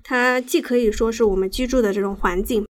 [0.03, 2.65] 它既可以说是我们居住的这种环境、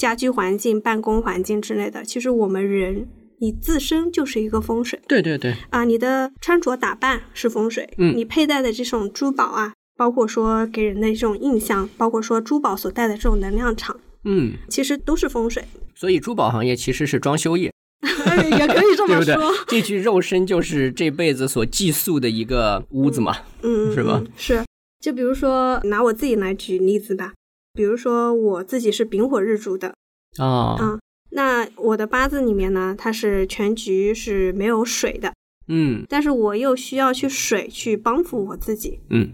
[0.00, 2.02] 家居环境、办公环境之类的。
[2.04, 3.06] 其实我们人
[3.38, 5.00] 你自身就是一个风水。
[5.06, 5.54] 对对对。
[5.70, 7.88] 啊，你的穿着打扮是风水。
[7.98, 8.16] 嗯。
[8.16, 15.64] 你佩戴的这种珠宝啊，包括说给人的这种印象，包括说珠宝所带的这种能量场，嗯，其实都是风水。
[15.94, 17.72] 所以珠宝行业其实是装修业，
[18.58, 19.52] 也可以这么说。
[19.66, 24.22] 这具肉身就是这辈子所寄宿的一个屋子嘛，嗯，是吧？
[24.36, 24.64] 是。
[25.00, 27.32] 就比如说拿我自己来举例子吧，
[27.72, 29.94] 比如说我自己是丙火日主的
[30.36, 35.32] 啊，嗯，那我的八字里面呢，它是全局是没有水的，
[35.68, 39.30] 嗯，但是我又需要去水去帮扶我自己，嗯，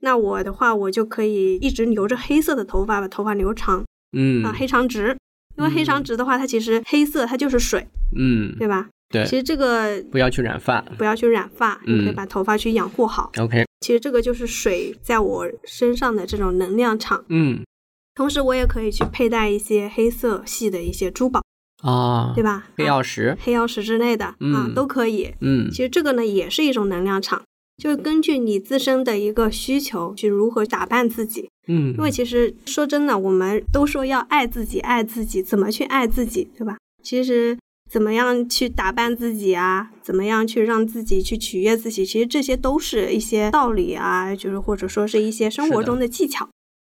[0.00, 5.16] 那我的话，我就可以一直留着黑色的头发，把头发留长，嗯啊，黑长直。
[5.58, 8.88] 因为黑长直的话，它其实黑色它就是水，嗯，对吧？
[9.08, 13.32] 对，其实这个不要去染发，不要去染发，你可以把头发去养护好。
[13.38, 17.24] OK，其实这个就是水在我身上的这种能量场。
[17.30, 17.64] 嗯，
[18.14, 21.42] 同时我也可以去佩戴一些黑色系的一些珠宝
[21.82, 22.66] 啊，对吧？
[22.76, 25.34] 黑曜石、黑曜石之类的啊，都可以。
[25.40, 27.42] 嗯，其实这个呢也是一种能量场。
[27.76, 36.78] 就是根据你自身的一个需求去如何打扮自己，嗯，因为其实说真的，我们都说要爱自己，爱自己，怎么去爱自己，对吧？
[37.02, 37.56] 其实
[37.90, 46.48] 怎么样去打扮自己啊，怎么样去让自己去取悦自己，其实这些都是一些道理啊，就是或者说是一些生活中的技巧。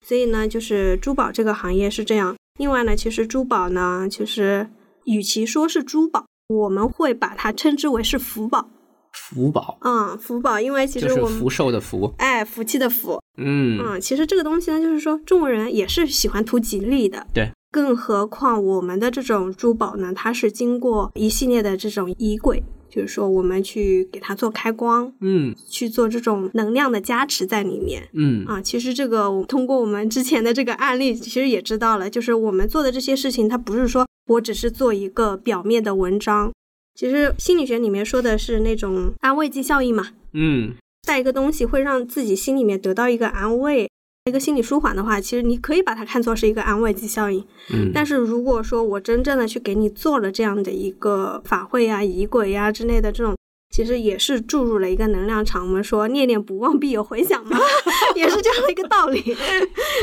[0.05, 2.35] 所以呢，就是珠宝这个行业是这样。
[2.59, 4.67] 另外呢，其实珠宝呢，其实
[5.05, 8.69] 与其说是珠宝，我们会把它称之为是福宝。
[9.13, 13.79] 福宝，嗯，福宝，因为其实我们福寿的福，哎，福气的福，嗯。
[13.79, 28.45] 嗯，其实这个东西呢，就是说中国人也是喜欢图吉利的，对，更何况我们的这种珠宝呢，它是经过一系列的这种衣柜，就是说我们去给它做开光，嗯，去做这种能量的加持在里面，嗯。
[28.45, 36.51] 啊，其实这个通过我们之前的这个案例，其实也知道了，就是我们做的这些事情，它不是说我只是做一个表面的文章。
[36.95, 40.73] 其实心理学里面说的是那种安慰剂效应嘛，嗯，
[41.07, 43.89] 带一个东西会让自己心里面得到一个安慰，
[44.25, 47.43] 一个心理舒缓的话，其实你可以把它看作是一个安慰剂效应。
[47.71, 53.35] 嗯，但是如果说我真正的去给你做了这样的一个法会呀、仪轨呀之类的这种，
[53.75, 55.65] 其实也是注入了一个能量场。
[55.65, 57.57] 我们说念念不忘必有回响嘛，
[58.15, 59.35] 也是这样的一个道理。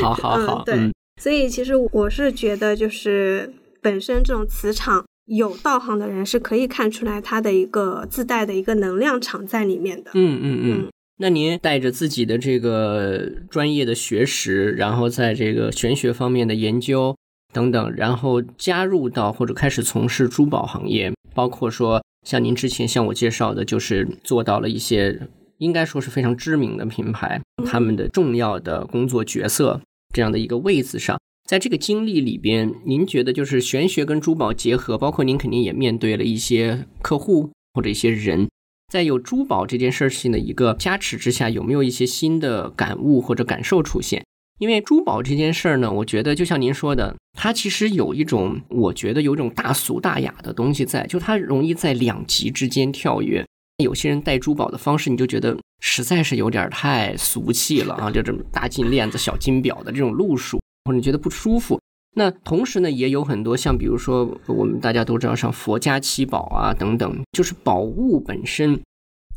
[0.01, 5.05] 好好好，对，所以其实我是觉得就是本身这种磁场。
[5.35, 10.11] 有道行的人是可以看出来他的一个自带的一个能量场在里面的。
[10.13, 10.87] 嗯嗯嗯。
[11.17, 17.15] 那您带着自己的这个专业的学识，然后在这个玄学方面的研究
[17.53, 25.17] 等等，然后加入到或者开始从事珠宝行业，包括说像您之前向我介绍的，就是做到了一些
[25.59, 29.79] 应该说是非常知名的品牌，他们的重要的工作角色
[30.11, 31.17] 这样的一个位子上。
[31.51, 38.47] 在这个经历里边，您觉得就是玄学跟珠宝结合，包括您肯定也面对了一些客户或者一些人，
[38.89, 44.23] 在有珠宝这件事情的一个加持之下，有没有一些新的感悟或者感受出现？
[44.59, 53.45] 因为珠宝这件事儿呢，我觉得就像您说的，它其实有一种，我觉得有一种大俗大雅的东西在，就它容易在两极之间跳跃。
[53.83, 60.60] 有些人戴珠宝的方式，你就觉得实在是有点太俗气了啊，就这么大金链子、小金表的这种路数。
[60.85, 61.79] 或者你觉得不舒服，
[62.15, 68.79] 那同时呢，也有很多像比如说我们大家都知道，像佛家七宝啊等等，就是宝物本身，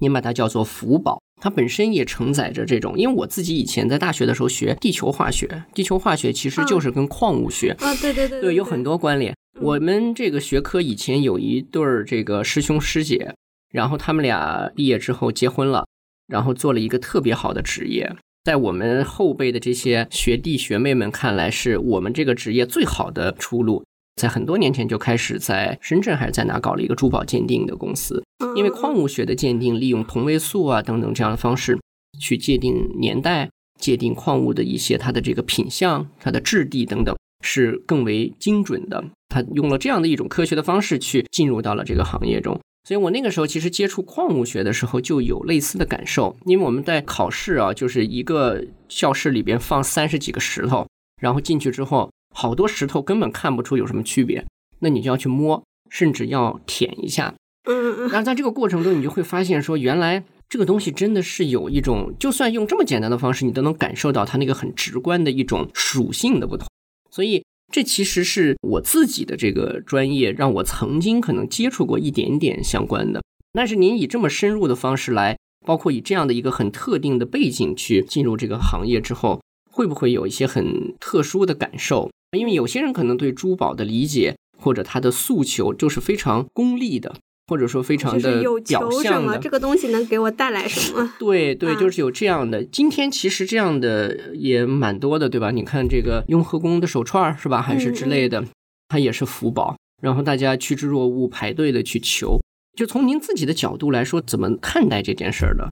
[0.01, 2.99] 您把它叫做福宝，它本身也承载着这种。
[2.99, 9.35] 因为我自己以前在大学的时候学地球化学，地球化学其实就是跟矿物学啊，对对对，对，有很多关联。
[9.61, 13.35] 我们这个学科以前有一对儿这个师兄师姐，
[13.71, 15.87] 然后他们俩毕业之后结婚了，
[16.27, 18.17] 然后做了一个特别好的职业。
[18.45, 23.83] 在我们后辈的这些学弟学妹们看来，是我们这个职业最好的出路。
[24.17, 28.23] 在很多年前就开始在深圳还是在哪搞了一个珠宝鉴定的公司，
[28.55, 31.79] 因为矿物学的鉴定利用同位素啊等等这样的方式
[32.21, 33.49] 去界定年代、
[33.81, 39.03] 界定矿物的一些它的这个品相、它的质地等等，是更为精准的。
[39.31, 42.61] 他用了这样的一种科学的方式去进入到了这个行业中。
[42.87, 50.87] 所以我那个时候其实接触矿物学的时候就有类似的感受，因为我们在考试啊，就是一个教室里边放三十几个石头，
[51.21, 54.45] 然后进去之后，好多石头根本看不出有什么区别，
[54.81, 57.35] 那你就要去摸，甚至要舔一下。
[57.67, 58.09] 嗯嗯。
[58.11, 66.69] 然后在这个过程中，你就会发现说，原来这个东西真的是有一种，就算用这么简单的方式，你都能感受到它那个很直观的一种属性的不同。
[67.11, 67.43] 所以。
[67.75, 73.21] 这其实是我自己的这个专业，让我曾经可能接触过一点点相关的。
[73.53, 82.09] 但是您以这么深入的方式来，包括以这样的一个很特定的背景去进入这个行业之后，会不会有一些很特殊的感受？
[82.39, 87.17] 因为有些人可能对珠宝的理解或者他的诉求就是非常功利的。
[87.47, 91.13] 或者说非常的表象的，这个东西能给我带来什么？
[91.19, 92.65] 对对，就是有这样的。
[92.65, 95.51] 今天其实这样的也蛮多的，对吧？
[95.51, 97.61] 你看这个雍和宫的手串是吧？
[97.61, 98.45] 还是之类的，
[98.89, 99.77] 它也是福宝。
[100.03, 102.41] 然后大家趋之若鹜，排队的去求。
[102.77, 105.71] 就从您自己的角度来说，怎么看待这件事儿的？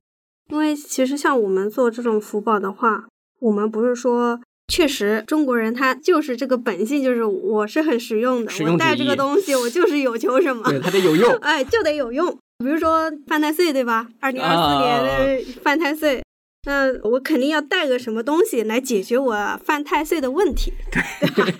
[0.51, 3.07] 因为其实像我们做这种福宝的话，
[3.41, 4.41] 我们不是说。
[4.73, 8.51] 确实，中国人他就是这个本性，就是我是很实用的。
[8.65, 11.31] 我带这个东西，我就是有求什么，对，它得有用。
[11.45, 12.31] 哎，就得有用。
[12.65, 14.09] 比如说犯太岁，对吧？
[14.19, 16.23] 二零二四年的犯太岁，
[16.67, 21.53] 那我肯定要带个什么东西来解决我犯太岁的问题，对吧？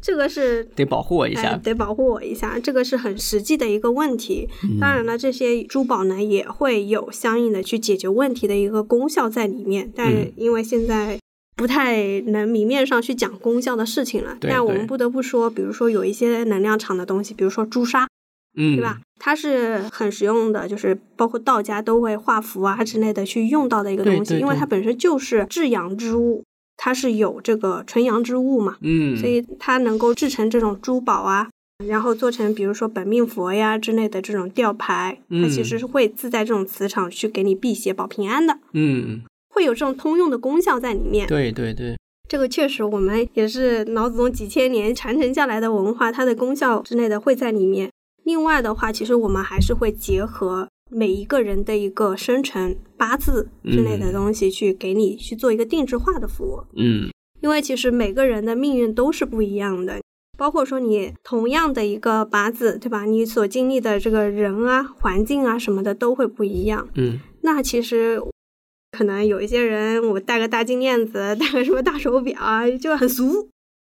[0.00, 4.48] 这个是得保护我一下，得保护我一下，这个是很实际的一个问题。
[4.80, 11.18] 当然了，这些珠宝呢也会有相应的去解决问题的一个功效在里面，但因为现在。
[11.56, 18.08] 不太能明面上去讲功效的事情了，但我们不得不说，比如说有一些能量场的东西，比如说朱砂，
[18.56, 19.00] 嗯，对吧？
[19.20, 26.42] 它是很实用的，就是包括道家都会画符啊之类的去用到的一个东西，因为它本身就是至阳之物，
[26.76, 31.48] 它是有这个纯阳之物嘛，嗯，所以它能够制成这种珠宝啊，
[31.86, 39.22] 然后做成比如说本命佛呀之类的这种吊牌，它其实是会自带这种磁场去给你辟邪保平安的，嗯。
[39.54, 41.26] 会有这种通用的功效在里面。
[41.28, 41.96] 对对对，
[42.28, 47.88] 这个确实，我们也是老祖宗几千年传承下来的文化，它的功效之类的会在里面。
[48.24, 56.64] 另外的话，其实我们还是会结合每一个人的一个生辰八字之类的东西，去给你去做一个定制化的服务。
[56.74, 60.00] 嗯，因为其实每个人的命运都是不一样的，
[60.36, 63.04] 包括说你同样的一个八字，对吧？
[63.04, 66.88] 你所经历的这个人啊、环境啊什么的都会不一样。
[66.96, 68.20] 嗯，那其实。
[68.94, 73.48] 可能有一些人，我戴个大金链子，戴个什么大手表啊，就很俗。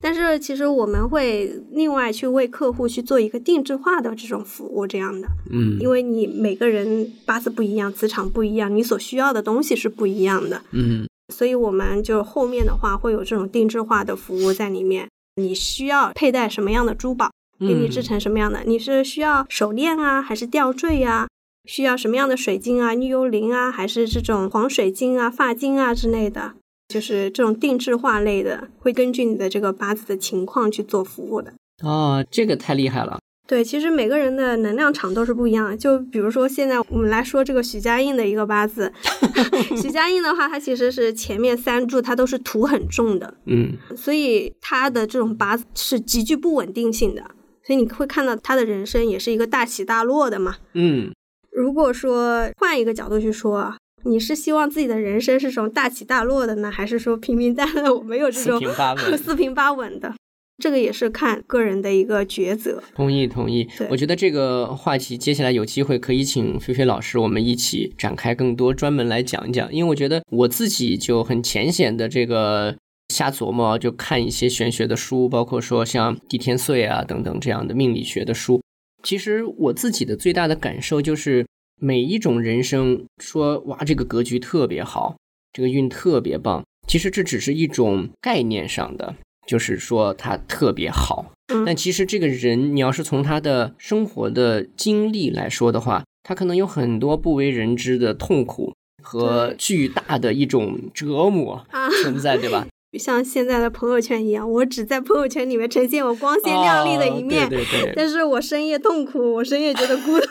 [0.01, 5.26] 但是其实我们会另外去为客户去做一个定制化的这种服务，这样的。
[5.51, 10.62] 嗯，因为你每个人八字不一样，磁场不一样，你所需要的东西是不一样的。
[10.72, 15.09] 嗯，所以我们就后面的话会有这种定制化的服务在里面。
[15.36, 18.62] 你需要佩戴什么样的珠宝，给你制成什么样的？
[18.66, 21.26] 你是需要手链啊，还是吊坠呀？
[21.65, 26.53] 需要什么样的水晶啊，绿幽灵啊，还是这种黄水晶啊、发晶啊之类的，
[26.89, 31.55] 就是这种定制化类的，会根据你的这个八字的情况去做服务的。
[31.83, 33.19] 哦，这个太厉害了。
[33.47, 35.77] 对，其实每个人的能量场都是不一样的。
[35.77, 38.91] 就比如说现在我们来说这个许家印的一个八字，
[39.83, 47.23] 许家印的话，它其实是前面三柱它都是土很重的，嗯，所以他的这种八字是极具不稳定性的。
[47.67, 50.57] 所以你会看到他的人生也是一个大起大落的嘛。
[50.73, 51.12] 嗯，
[51.55, 60.13] 如果说换一个角度去说，你是希望自己的人生是种大起大落的呢，还是说平平淡淡，我没有这种四平八稳 四平八稳的？
[60.59, 62.83] 这个也是看个人的一个抉择。
[62.95, 63.69] 同意同意。
[63.89, 69.73] 我觉得这个话题接下来有机会可以请菲菲老师，我们一起展开更多，专门来讲一讲。
[69.73, 72.77] 因为我觉得我自己就很浅显的这个
[73.09, 78.61] 瞎琢磨，就看一些玄学的书，包括说像地天岁啊等等这样的命理学的书。
[79.05, 81.47] 其实我自己的最大的感受就是，
[81.81, 85.15] 每一种人生说哇这个格局特别好，
[85.53, 89.15] 这个运特别棒，其实这只是一种概念上的，
[89.47, 91.31] 就是说它特别好。
[91.53, 102.67] 嗯但其实这个人，你要是从他的生活的经历来说的话，他可能有很多不为人知的痛苦和巨大的一种折磨啊，存在，对吧？
[102.99, 110.26] 像现在的朋友圈一样，我只在朋友圈里面呈现我光鲜亮丽的一面，哦对对对但是我深夜痛苦，我深夜觉得孤独，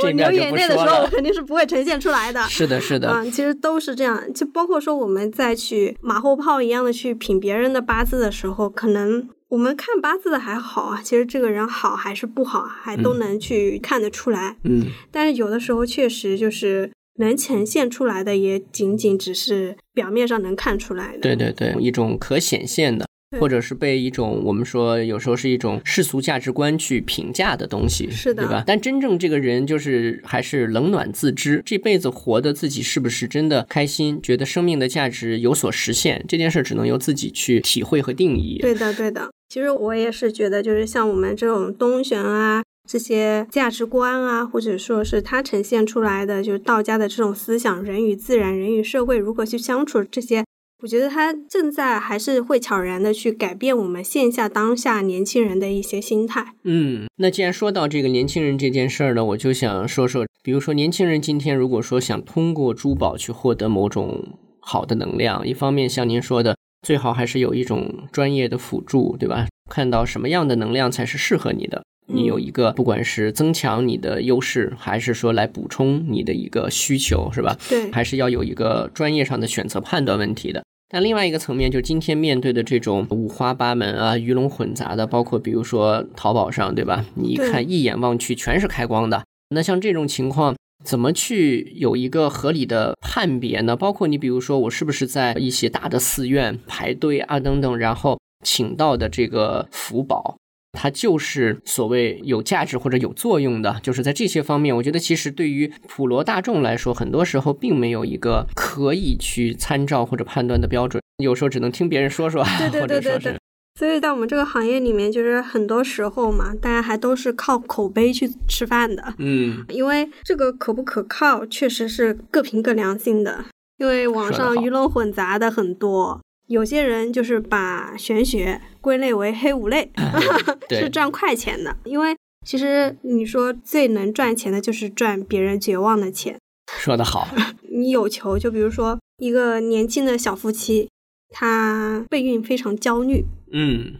[0.02, 1.06] 我流眼泪的时候，我。
[1.08, 2.42] 肯定是不会呈现出来的。
[2.44, 14.56] 是的，是的，嗯，其实都是这样，就包括说我们在去马后炮一样的去品别人的八字的时候，可能我们看八字的还好啊，其实这个人好还是不好，还都嗯能去看得出来。
[14.64, 21.20] 嗯，但是有的时候确实就是能呈现出来的，也仅仅只是表面上能看出来的。
[21.20, 23.06] 对对对，一种可显现的。
[23.40, 28.62] 或者是被一种我们说有时候是一种世俗价值观去评价的东西，是的对吧？
[28.64, 38.58] 但真正这个人就是还是冷暖自知，这辈子活的自己是不是真的开心，觉得生命的价值有所实现，这件事只能由自己去体会和定义。
[38.60, 39.28] 对的，对的。
[39.48, 50.44] 其实我也是觉得，就是像我们这种东玄啊，这些价值观啊，或者说是它呈现出来的，就是道家的这种思想，人与自然、人与社会如何去相处，这些，
[50.82, 56.54] 我觉得它正在还是会悄然的去改变我们线下当下年轻人的一些心态。
[56.64, 66.56] 嗯，那既然说到这个年轻人这件事儿呢，我就想说说，比如说年轻人今天如果说想通过珠宝去获得某种好的能量，一方面像您说的，
[66.86, 69.46] 最好还是有一种专业的辅助，对吧？
[69.68, 71.82] 看到什么样的能量才是适合你的。
[72.06, 77.56] 你有一个，不管是增强你的优势，还是说来补充你的一个需求，是吧？
[77.68, 80.62] 对，还是要有一个专业上的选择判断问题的。
[80.88, 87.04] 但另外一个层面，就是今天面对的这种五花八门啊、鱼龙混杂的，包括比如说淘宝上，对吧？
[87.14, 90.54] 你一看一眼望去全是开光的，那像这种情况。
[90.84, 93.74] 怎么去有一个合理的判别呢？
[93.74, 100.36] 包括你比如说，我是不是在一些大的寺院排队啊等等，然后请到的这个福宝，
[100.76, 113.38] 它就是所谓有价值或者有作用的，就是在这些方面，我觉得其实对于普罗大众来说，很多时候并没有一个可以去参照或者判断的标准，有时候只能听别人说说，对对 或者说是对对对。
[113.78, 119.14] 所以在我们这个行业里面，就是很多时候嘛，大家还都是靠口碑去吃饭的。
[119.18, 123.44] 嗯，因为这个可不可靠，确实是各凭各良心的。
[123.76, 129.90] 因为网上鱼龙混杂的很多，有些人就是把玄学归类为黑五类，
[130.68, 131.76] 对是赚快钱的。
[131.84, 132.16] 因为
[132.46, 136.38] 其实你说最能赚钱的就是赚别人绝望的钱。
[136.78, 137.28] 说得好，
[137.70, 140.88] 你有求，就比如说一个年轻的小夫妻，
[141.30, 143.94] 他备孕非常焦虑，嗯，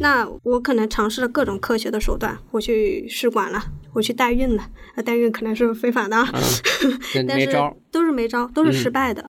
[0.00, 3.62] 那我可能尝试了各种科学的手段，我去试管了，
[3.94, 6.26] 我去代孕了，啊，代孕可能是非法的啊，
[7.26, 9.24] 但是没招，都是没招，都是失嗯败的。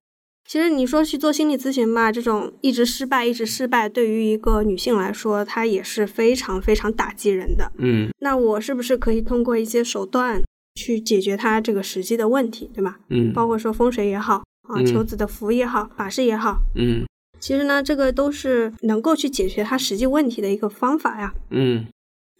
[0.51, 7.71] 其实你说去做心理咨询吧，这种一直失败、一直失败，对于一个女性来说，她也是非常非常打击人的。
[7.77, 10.43] 嗯那我是不是可以通过一些手段
[10.75, 12.99] 去解决她这个实际的问题，对吧？
[13.07, 17.05] 嗯包括说风水也好啊，嗯求子的符也好，法事也好，嗯
[17.39, 21.33] 其实呢，这个都是能够去解决她实际问题的一个方法呀。
[21.51, 21.85] 嗯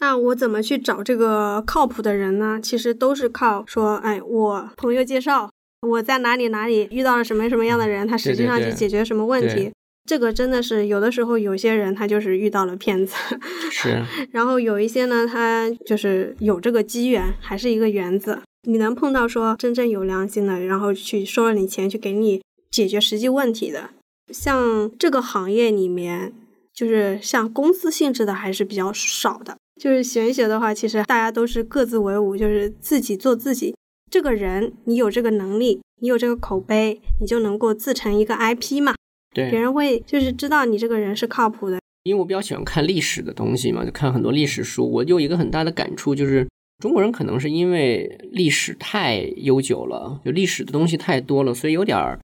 [0.02, 2.60] 那我怎么去找这个靠谱的人呢？
[2.62, 5.50] 其实都是靠说，哎，我朋友介绍，
[5.88, 9.56] 我在哪里哪里遇到了什么什么样的人，他实际上去解决什么问题。
[9.56, 9.74] 对
[10.04, 13.16] 这个真的是有的时候有些人他就是遇到了骗子，
[13.70, 18.42] 是， 然后有一些呢，他就是有这个机缘，还是一个缘子。
[18.68, 23.92] 你能碰到说真正有良心的，然后去收了你钱，去给你解决实际问题的，
[24.32, 26.34] 像这个行业里面，
[26.74, 29.56] 就是像公司性质的还是比较少的。
[29.80, 33.76] 就是玄学的话，其实大家都是各自为伍，就是自己做自己。
[34.12, 38.94] 这个人，你有这个能力，你有这个口碑，你就能够自成一个 IP 嘛。
[39.34, 41.80] 对别，人会就是知道你这个人是靠谱的。
[42.04, 44.92] 因为我比较喜欢看历史的东西嘛，就看很多历史书。
[44.92, 46.46] 我有一个很大的感触，就是
[46.80, 52.20] 中国人可能是因为历史太悠久了，就历史的东西太多了，所以有点儿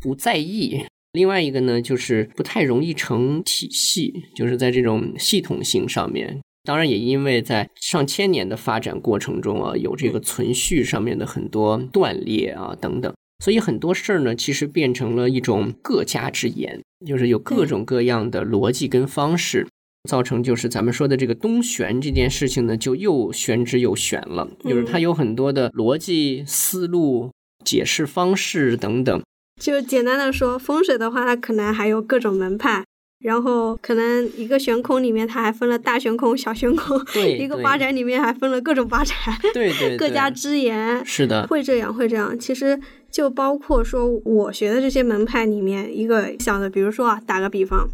[0.00, 0.86] 不在意。
[1.12, 6.40] 另外一个呢，就是不太容易成体系，就是在这种系统性上面。
[6.66, 19.66] 当然也因为在上千年的发展过程中啊，有这个存续上面的很多断裂啊等等，所以很多事儿呢，其实变成了一种各家之言，就是有各种各样的逻辑跟方式。
[20.08, 27.32] 造成就是咱们说的这个东玄这件事情呢，就又玄之又玄了，就是它有很多的逻辑思路、
[27.64, 29.20] 解释方式等等。
[29.60, 32.84] 就简单的说，风水的话，它可能还有各种门派，
[33.18, 37.00] 然后可能一个悬空里面，它还分了大悬空、小悬空。
[37.38, 39.14] 一个八宅里面还分了各种八宅。
[39.54, 41.04] 对对， 各家之言。
[41.04, 42.38] 是的，会这样，会这样。
[42.38, 42.78] 其实
[43.10, 47.88] 就包括说我学的这些门派里面，一个小的，比如说啊，打个比方。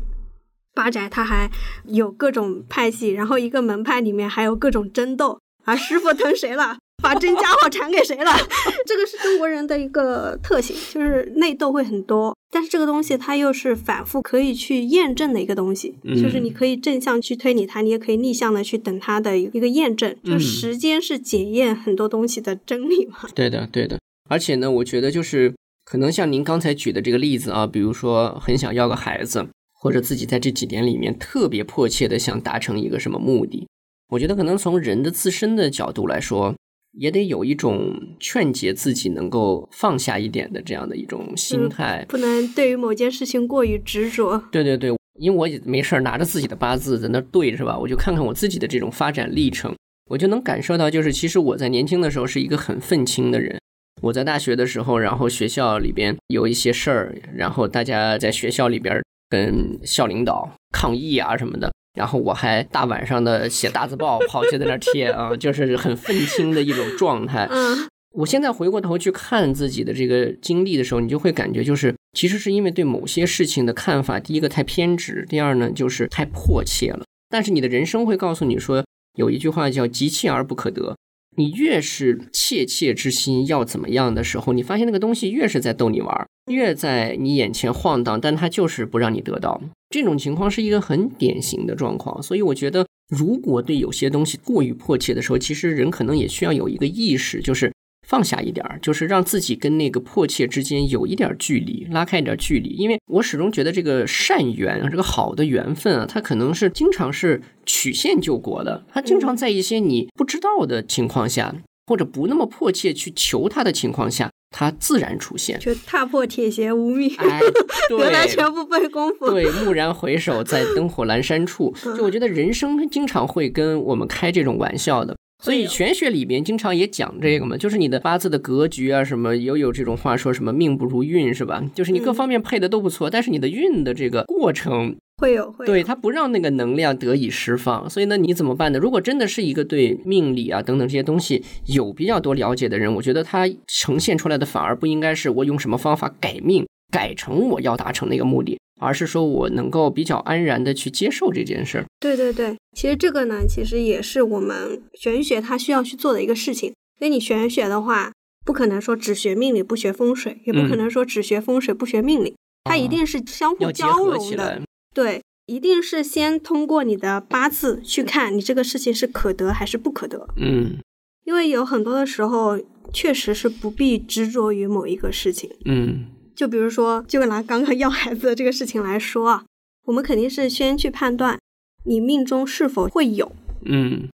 [0.74, 1.50] 八宅它还
[1.84, 8.30] 有各种派系，然后一个门派里面还有各种争斗啊，师傅疼谁了，把真家伙传给谁了？
[8.86, 12.34] 这个是中国人的一个特性，就是内斗会很多。
[12.50, 20.14] 但是这个东西它又是反复可以去验证的一个东西，就是你可以正向去推理它，你也可以逆向的去等它的一个验证。
[20.22, 23.18] 就时间是检验很多东西的真理嘛？
[23.34, 23.98] 对的，对的。
[24.30, 25.53] 而且呢，我觉得就是
[25.84, 29.46] 可能像您刚才举的这个例子啊，比如说很想要个孩子。
[29.74, 33.66] 或者自己在这几年里面特别迫切的想达成一个什么目的，
[34.11, 36.55] 我觉得可能从人的自身的角度来说，
[36.93, 44.43] 也得有一种劝解自己能够放下一点的这样的一种心态，不能对于某件事情过于执着。
[44.51, 47.78] 对对对，因为我也没事儿拿着自己的八字在那对是吧？
[47.78, 49.74] 我就看看我自己的这种发展历程，
[50.11, 53.59] 我就能感受到，就是其实我在年轻的时候是一个很愤青的人。
[54.03, 59.01] 我在大学的时候，然后学校里边有一些事儿，然后大家在学校里边。
[59.32, 67.47] 跟校领导抗议啊什么的，然后我还大晚上的写大字报，跑去在那贴啊，就是很愤青的一种状态。
[67.51, 77.05] 嗯，我现在回过头去看自己的这个经历的时候，你就会感觉就是，其实是因为对某些事情的看法，第一个太偏执，第二呢就是太迫切了。
[77.28, 78.84] 但是你的人生会告诉你说，
[79.16, 80.97] 有一句话叫“急切而不可得”。
[81.34, 89.59] 你越是切切之心要怎么样的时候，你发现那个东西越是在逗你玩，越在你眼前晃荡，但它就是不让你得到。
[89.93, 97.70] 这种情况是一个很典型的状况，所以我觉得，如果对有些东西过于迫切的时候，其实人可能也需要有一个意识，就是。
[98.09, 102.68] 放下一点儿，就是让自己跟那个迫切之间有一点距离，拉开一点距离。
[102.70, 108.84] 因为我始终觉得这个善缘啊，这个好的缘分啊，它可能是经常是曲线救国的。
[108.93, 111.55] 它经常在一些你不知道的情况下，
[111.87, 115.59] 或者不那么迫切去求他的情况下，他自然出现。
[115.59, 117.09] 就踏破铁鞋无觅，
[117.89, 119.30] 得来全不费功夫。
[119.30, 121.74] 对，蓦然回首，在灯火阑珊处。
[121.97, 125.16] 就我觉得人生经常会跟我们开这种玩笑的。
[125.43, 131.61] 所以玄学里边经常也讲这个嘛，就是你的八字的格局啊，什么有有这种话说什么命不如运是吧？
[131.74, 137.88] 就是你各方面配的都不错，但是你的运的这个过程会有，会对它不让那个能量得以释放。
[137.88, 138.78] 所以呢，你怎么办呢？
[138.80, 148.58] 如果真的是一个对命理啊等等这些东西有比较多了解的人，我觉得他呈现出来的反而不应该是我用什么方法改命，改成我要达成那个目的。
[148.80, 151.84] 而是说我能够比较安然的去接受这件事儿。
[152.00, 156.70] 对对对，其实这个呢，其实也是我们玄学它需要去做的一个事情。
[156.98, 158.10] 因为你玄学的话，
[158.44, 164.60] 不可能说只学命理不学风水，也不可能说只学风水不学命理，它一定是相互交融的。
[164.95, 170.28] 对，一定是先通过你的八字去看你这个事情是可得还是不可得。
[170.36, 170.78] 嗯，
[171.24, 172.61] 因为有很多的时候
[172.93, 175.51] 确实是不必执着于某一个事情。
[175.64, 176.07] 嗯。
[176.34, 179.45] 就比如说，就拿刚刚要孩子的这个事情来说啊，
[179.84, 181.38] 我们肯定是先去判断
[181.84, 183.30] 你命中是否会有。
[183.66, 184.09] 嗯，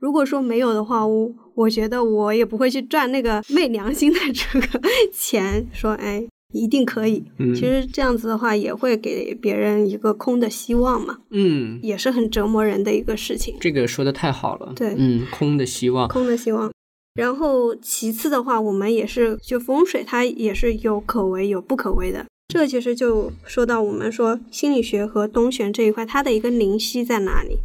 [0.00, 4.80] 如果说没有的话，我我觉得我也不会去赚那个昧良心的这个
[5.12, 7.24] 钱，说哎一定可以。
[7.38, 11.18] 嗯，其实这样子的话也会给别人一个空的希望嘛。
[11.30, 13.54] 嗯，也是很折磨人的一个事情。
[13.60, 14.72] 这个说的太好了。
[14.74, 16.72] 对，嗯，空的希望，空的希望。
[17.14, 22.24] 然后其次的话，我们也是就风水，它也是有可为有不可为的。
[22.48, 27.58] 这其实就说到我们说心理学和东玄这一块，它的一个灵犀在哪里？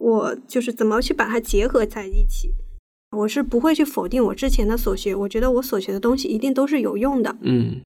[0.00, 2.50] 我就是怎么去把它结合在一起？
[3.16, 7.36] 我是不会去否定我之前的所学，我觉得我所学的东西一定都是有用的。
[7.40, 7.80] 嗯，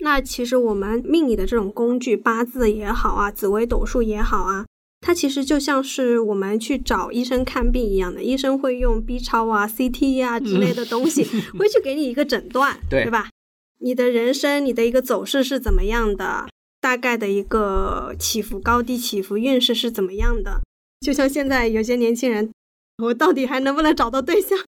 [0.00, 4.64] 那其实我们命理的这种工具，八字也好啊，紫微斗数也好啊。
[5.00, 11.24] 它其实就像是我们去找医生看病一样的，医生会用 B 超啊、CT 啊之类的东西，
[11.58, 13.30] 会去给你一个诊断， 对吧？
[13.80, 16.48] 你的人生、你的一个走势是怎么样的？
[16.80, 20.60] 大概的一个起伏高低、起伏运势是怎么样的？
[21.00, 22.50] 就像现在有些年轻人，
[23.02, 24.58] 我到底还能不能找到对象？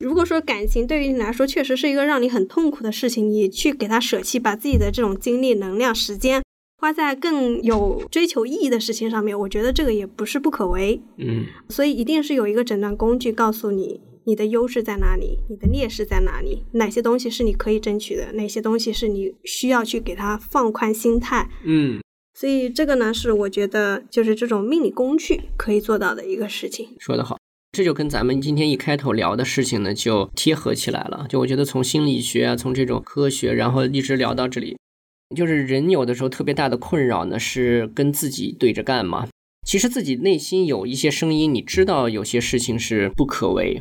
[0.00, 6.42] 如果说感情对于你来说确实是一个让你很痛苦的事情，你去给他舍弃，把自己的这种精力、能量、时间。
[6.78, 10.98] 花在更有追求意义的事情上面，我觉得这个也不是不可为。
[11.18, 21.50] 嗯所以一定是有一个诊断工具告诉你你的优势在哪里，你的劣势在哪里，哪些东西是你可以争取的，哪些东西是你需要去给他放宽心态。
[21.66, 22.00] 嗯，
[22.32, 26.88] 所以这个呢，是我觉得就是这种命理工具可以做到的一个事情。
[26.98, 27.36] 说得好。
[27.72, 31.26] 这就跟咱们今天一开头聊的事情呢，就贴合起来了。
[31.28, 34.76] 就我觉得从心理学啊，从这种科学，然后一直聊到这里，
[35.36, 39.28] 就是人有的时候特别大的困扰呢，是跟自己对着干嘛。
[39.64, 43.80] 其实自己内心有一些声音，你知道有些事情是不可为，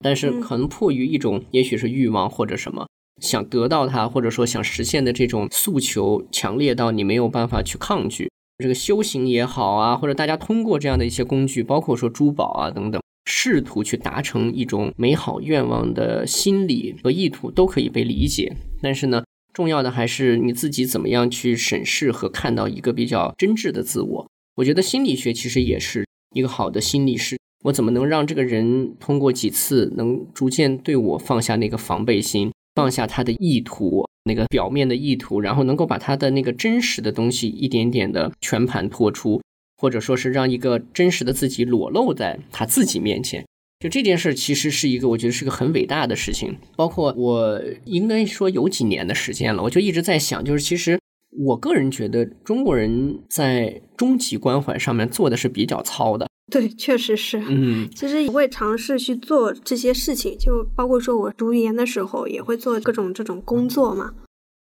[0.00, 2.86] 但是嗯可能迫于一种，也许是欲望或者什么，
[3.22, 8.30] 想得到它，或者说想实现的这种诉求，强烈到你没有办法去抗拒。
[8.58, 18.56] 这个修行也好啊，或者大家通过这样的一些工具，包括说珠宝啊等等，试图去达成一种美好愿望的心理和意图，都可以被理解。
[18.82, 24.28] 但是呢，重要的还是你自己怎么样去审视和看到一个比较真挚的自我。
[24.56, 27.38] 我觉得心理学其实也是一个好的心理师。
[27.64, 39.42] 我怎么能让这个人通过几次能逐渐对我放下那个防备心，放下他的意图，那个表面的意图，然后能够把他的那个真实的东西一点点的全盘托出，
[39.80, 43.42] 或者说是让一个真实的自己裸露在他自己面前。
[43.78, 46.58] 就这件事，其实是一个我觉得是个很伟大的事情。
[46.76, 50.98] 包括我应该说有几年的时间了，我就一直在想，就是其实
[51.46, 56.28] 我个人觉得中国人在终极关怀上面做的是比较糙的。
[56.52, 57.42] 对，确实是。
[57.48, 64.12] 嗯其实我会尝试去做这些事情，就包括说我读研的时候也会做各种这种工作嘛。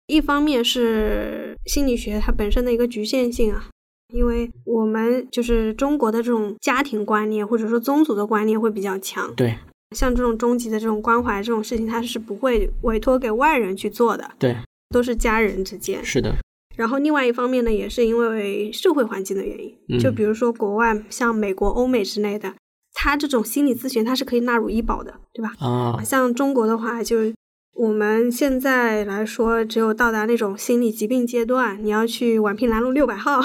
[0.07, 3.69] 一方面是心理学它本身的一个局限性啊，
[4.11, 9.57] 因为我们就是中国的这种家庭观念或者说宗族的观念会比较强，对
[9.95, 14.55] 像这种终极的这种关怀这种事情，他是不会委托给外人去做的，对，
[14.89, 16.03] 都是家人之间。
[16.03, 16.35] 是的，
[16.77, 22.53] 然后另外一方面呢，也是因为社会环境的原因，嗯就比如说国外像美国、欧美之类的，
[22.93, 25.53] 他这种心理咨询他是可以纳入医保的，对吧？
[25.59, 27.17] 啊，像中国的话，就
[27.73, 33.41] 我们现在来说，只有到达那种心理疾病阶段，你要去宛平南路六百号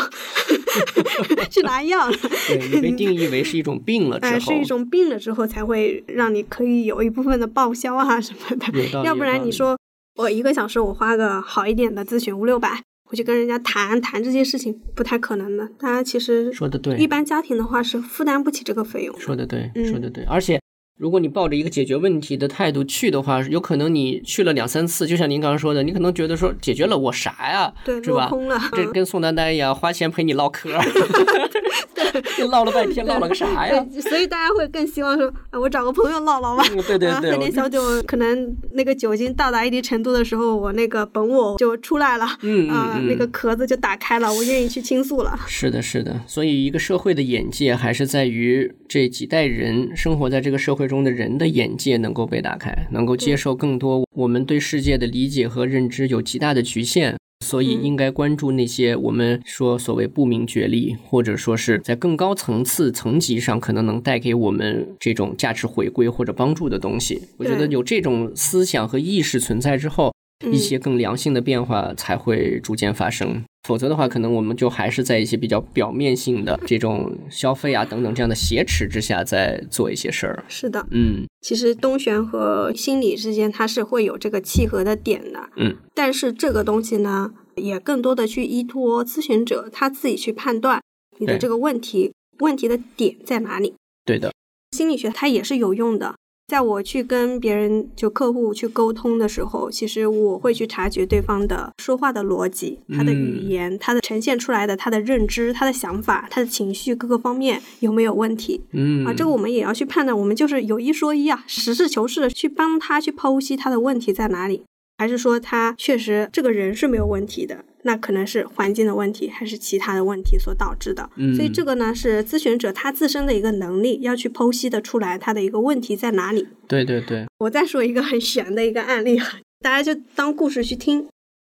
[1.50, 2.10] 去拿药，
[2.48, 9.02] 对你被定义为是一种病了之哎，后，是一种病了之后才会让你可以有一部分的报销啊什么的。
[9.04, 9.78] 要不然你说
[10.16, 15.68] 我一个小时我花个好一点的咨询五六百，我去跟人家谈谈这些事情，不太可能的。
[15.78, 19.18] 大家其实说的对一般家庭的话是负担不起这个费用。
[19.18, 20.60] 说的对，嗯说的对，而且。
[20.96, 28.30] 如果你抱着一个解决问题的态度去的话，有可能你去了两三次，就像您刚刚说的，你可能觉得说解决了我啥呀，对，是吧？
[28.72, 30.70] 这跟宋丹丹一样，花钱陪你唠嗑，
[32.50, 33.86] 唠了半天，唠了个啥呀？
[34.00, 36.64] 所以大家会更希望说，啊我找个朋友唠唠吧。
[36.72, 45.38] 嗯对对啊对，喝点小酒，可能那个酒精到达一定程度的时候，我那个本我就出来了，嗯嗯啊、嗯那个壳子就打开了，我愿意去倾诉了。
[45.46, 57.16] 是的，是的，所以一个社会的眼界还是在于这几代人生活在这个社会中的人的眼界能够被打开，能够接受更多我们对世界的理解和认知有极大的局限。
[57.46, 67.22] 所以嗯应该关注那些我们说所谓不明觉厉，或者说是在更高层次层级上可能能带给我们这种价值回归或者帮助的东西。
[67.36, 70.12] 我觉得有这种思想和意识存在之后，
[70.44, 73.44] 嗯一些更良性的变化才会逐渐发生。
[73.66, 80.44] 否则的话，可能我们就还是在一些比较表面性的这种消费啊等等这样的挟持之下，在做一些事儿。
[80.48, 90.80] 是的，嗯其实东玄和心理之间它是会有这个契合的点的，嗯，但是这个东西呢，也更多的去依托咨询者他自己去判断
[91.18, 93.74] 你的这个问题问题的点在哪里。
[94.04, 94.32] 对的，
[94.70, 96.14] 心理学它也是有用的。
[96.46, 108.62] 在我去跟别人就客户去沟通的时候，其实我会去察觉对方的说话的逻辑、他的语嗯言、他的呈现出来的他的认知、他的想法、他的情绪各个方面有没有问题。
[108.72, 114.62] 嗯啊，这个我们也要去判断，我们就是有一说一啊，实事求是的去帮他去剖析他的问题在哪里，
[114.98, 121.08] 还是说他确实这个人是没有问题的，那可能是环境的问题，还是其他的问题所导致的。
[121.14, 126.48] 嗯所以嗯这个呢是咨询者他自身的一个能力，要去剖析的出来他的一个问题在哪里。
[126.66, 129.26] 对对对，我再说一个很玄的一个案例啊，
[129.60, 131.06] 大家就当故事去听。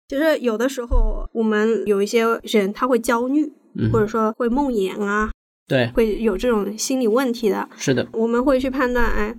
[0.08, 5.32] 就是有的时候我们有一些人他会焦虑，嗯或者说会梦魇啊，
[5.68, 7.68] 对，会有这种心理问题的。
[7.78, 9.36] 是的，我们会去判断，哎，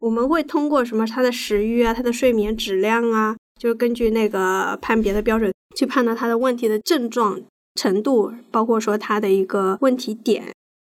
[0.00, 7.40] 我们会通过什么他的食欲啊，他的睡眠质量啊，就是根据那个判别的标准去判断他的问题的症状
[7.76, 10.52] 程度，包括说他的一个问题点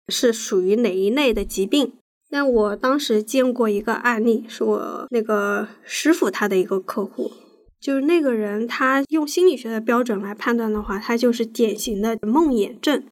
[0.09, 1.93] 是属于哪一类的疾病。
[2.29, 7.31] 那我当时见过一个案例，是我那个师傅他的一个客户，
[7.81, 13.03] 就是那个人他用心理学的标准来判断的话，他就是典型的梦魇症，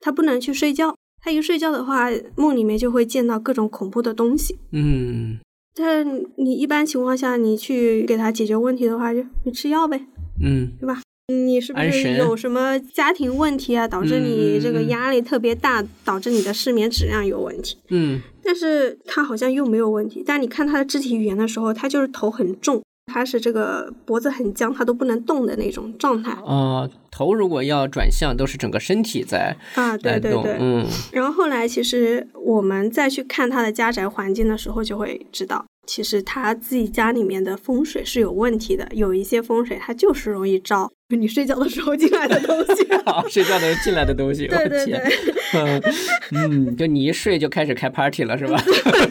[0.00, 4.58] 他不能去睡觉，他一睡觉的话，梦里面就会见到各种恐怖的东西。
[4.72, 5.38] 嗯
[5.72, 10.04] 但你一般情况下，你去给他解决问题的话，就你吃药呗，
[10.42, 11.00] 嗯对吧？
[11.30, 17.78] 你是不是有什么家庭问题啊，导致你这个压力特别大，导致你的睡眠质量有问题？
[17.88, 20.24] 嗯但是他好像又没有问题。
[20.26, 29.96] 但你看他的肢体语言的时候，他就是头很重，他是这个脖子很僵，他都不能动的那种状态哦，头如果要转向，都是整个身体在啊。
[29.96, 30.18] 对。
[30.18, 30.56] 对对。
[30.58, 38.86] 嗯然后后来，其实我们再去看他的家宅环境的时候，就会知道，其实他自己家里面的风水是有问题的。
[38.92, 42.86] 有一些风水，它就是容易招你睡觉的时候进来的东西。
[43.04, 45.82] 好，睡觉的时候进来的东西， 对对对，
[46.30, 48.56] 嗯，就你一睡就开始开 party 了，是吧？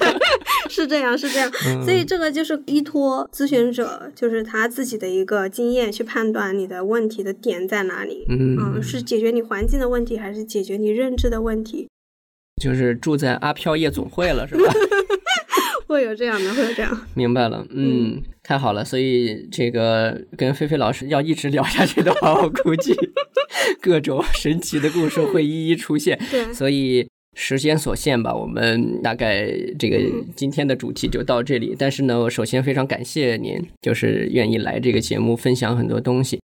[0.72, 1.52] 是这样，是这样。
[1.66, 8.26] 嗯所以这个就是依托咨询者，就是他自己的一个经验去判断你的问题的点在哪里。
[8.30, 11.90] 嗯，是解决你环境的问题，还是解决你认知的问题？
[12.62, 14.74] 就是住在阿飘夜总会了，是吧？
[15.90, 16.98] 会有这样的，会有这样。
[17.16, 18.86] 明白了，嗯，太好了。
[18.86, 22.96] 所以这个跟菲菲老师要一直聊下去的话，我估计
[23.82, 26.18] 各种神奇的故事会一一出现。
[26.30, 29.98] 对，所以时间所限吧，我们大概这个
[30.36, 31.76] 今天的主题就到这里。
[31.78, 36.40] 但是呢，我首先非常感谢您，就是愿意来这个节目分享很多东西。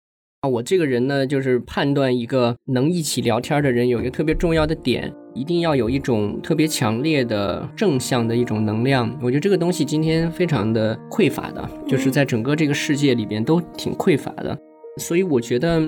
[0.42, 9.10] 啊，我这个人呢，就是判断一个能一起聊天的人有一个特别重要的点，一定要有一种特别强烈的正向的一种能量。
[9.22, 14.56] 我觉得这个东西今天非常的匮乏的，就是在整个这个世界里边都挺匮乏的。
[14.98, 15.80] 所以我觉得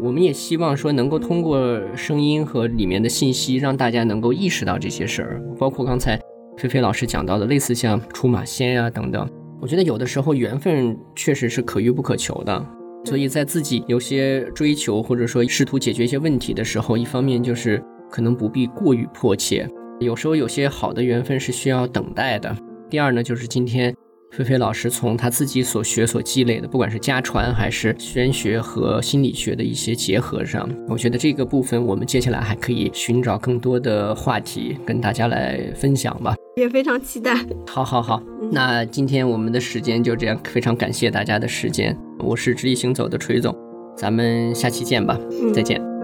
[0.00, 6.20] 我们也希望说能够通过声音和里面的信息，让大家能够意识到这些事儿，包括刚才
[6.56, 9.28] 菲菲老师讲到的，类似像出马仙呀、等等。
[9.60, 12.64] 我觉得有的时候缘分确实是可遇不可求的，
[13.04, 19.68] 所以在自己有些追求或者说试图解决一些问题的时候，一方面就是可能不必过于迫切，
[20.00, 22.54] 有时候有些好的缘分是需要等待的。
[22.88, 23.94] 第二呢，就是今天
[24.30, 36.34] 菲菲老师从他自己所学所积累的，不管是家传还是玄学和心理学的一些结合上，我觉得这个部分我们接下来还可以寻找更多的话题跟大家来分享吧。
[36.56, 37.34] 也非常期待。
[37.68, 41.96] 好，好，好，那今天我们的时间就这样，非常感谢大家的时间。
[42.18, 43.54] 我是直立行走的锤总，
[43.96, 45.97] 咱们下期见吧，嗯再见。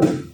[0.00, 0.29] Thank you.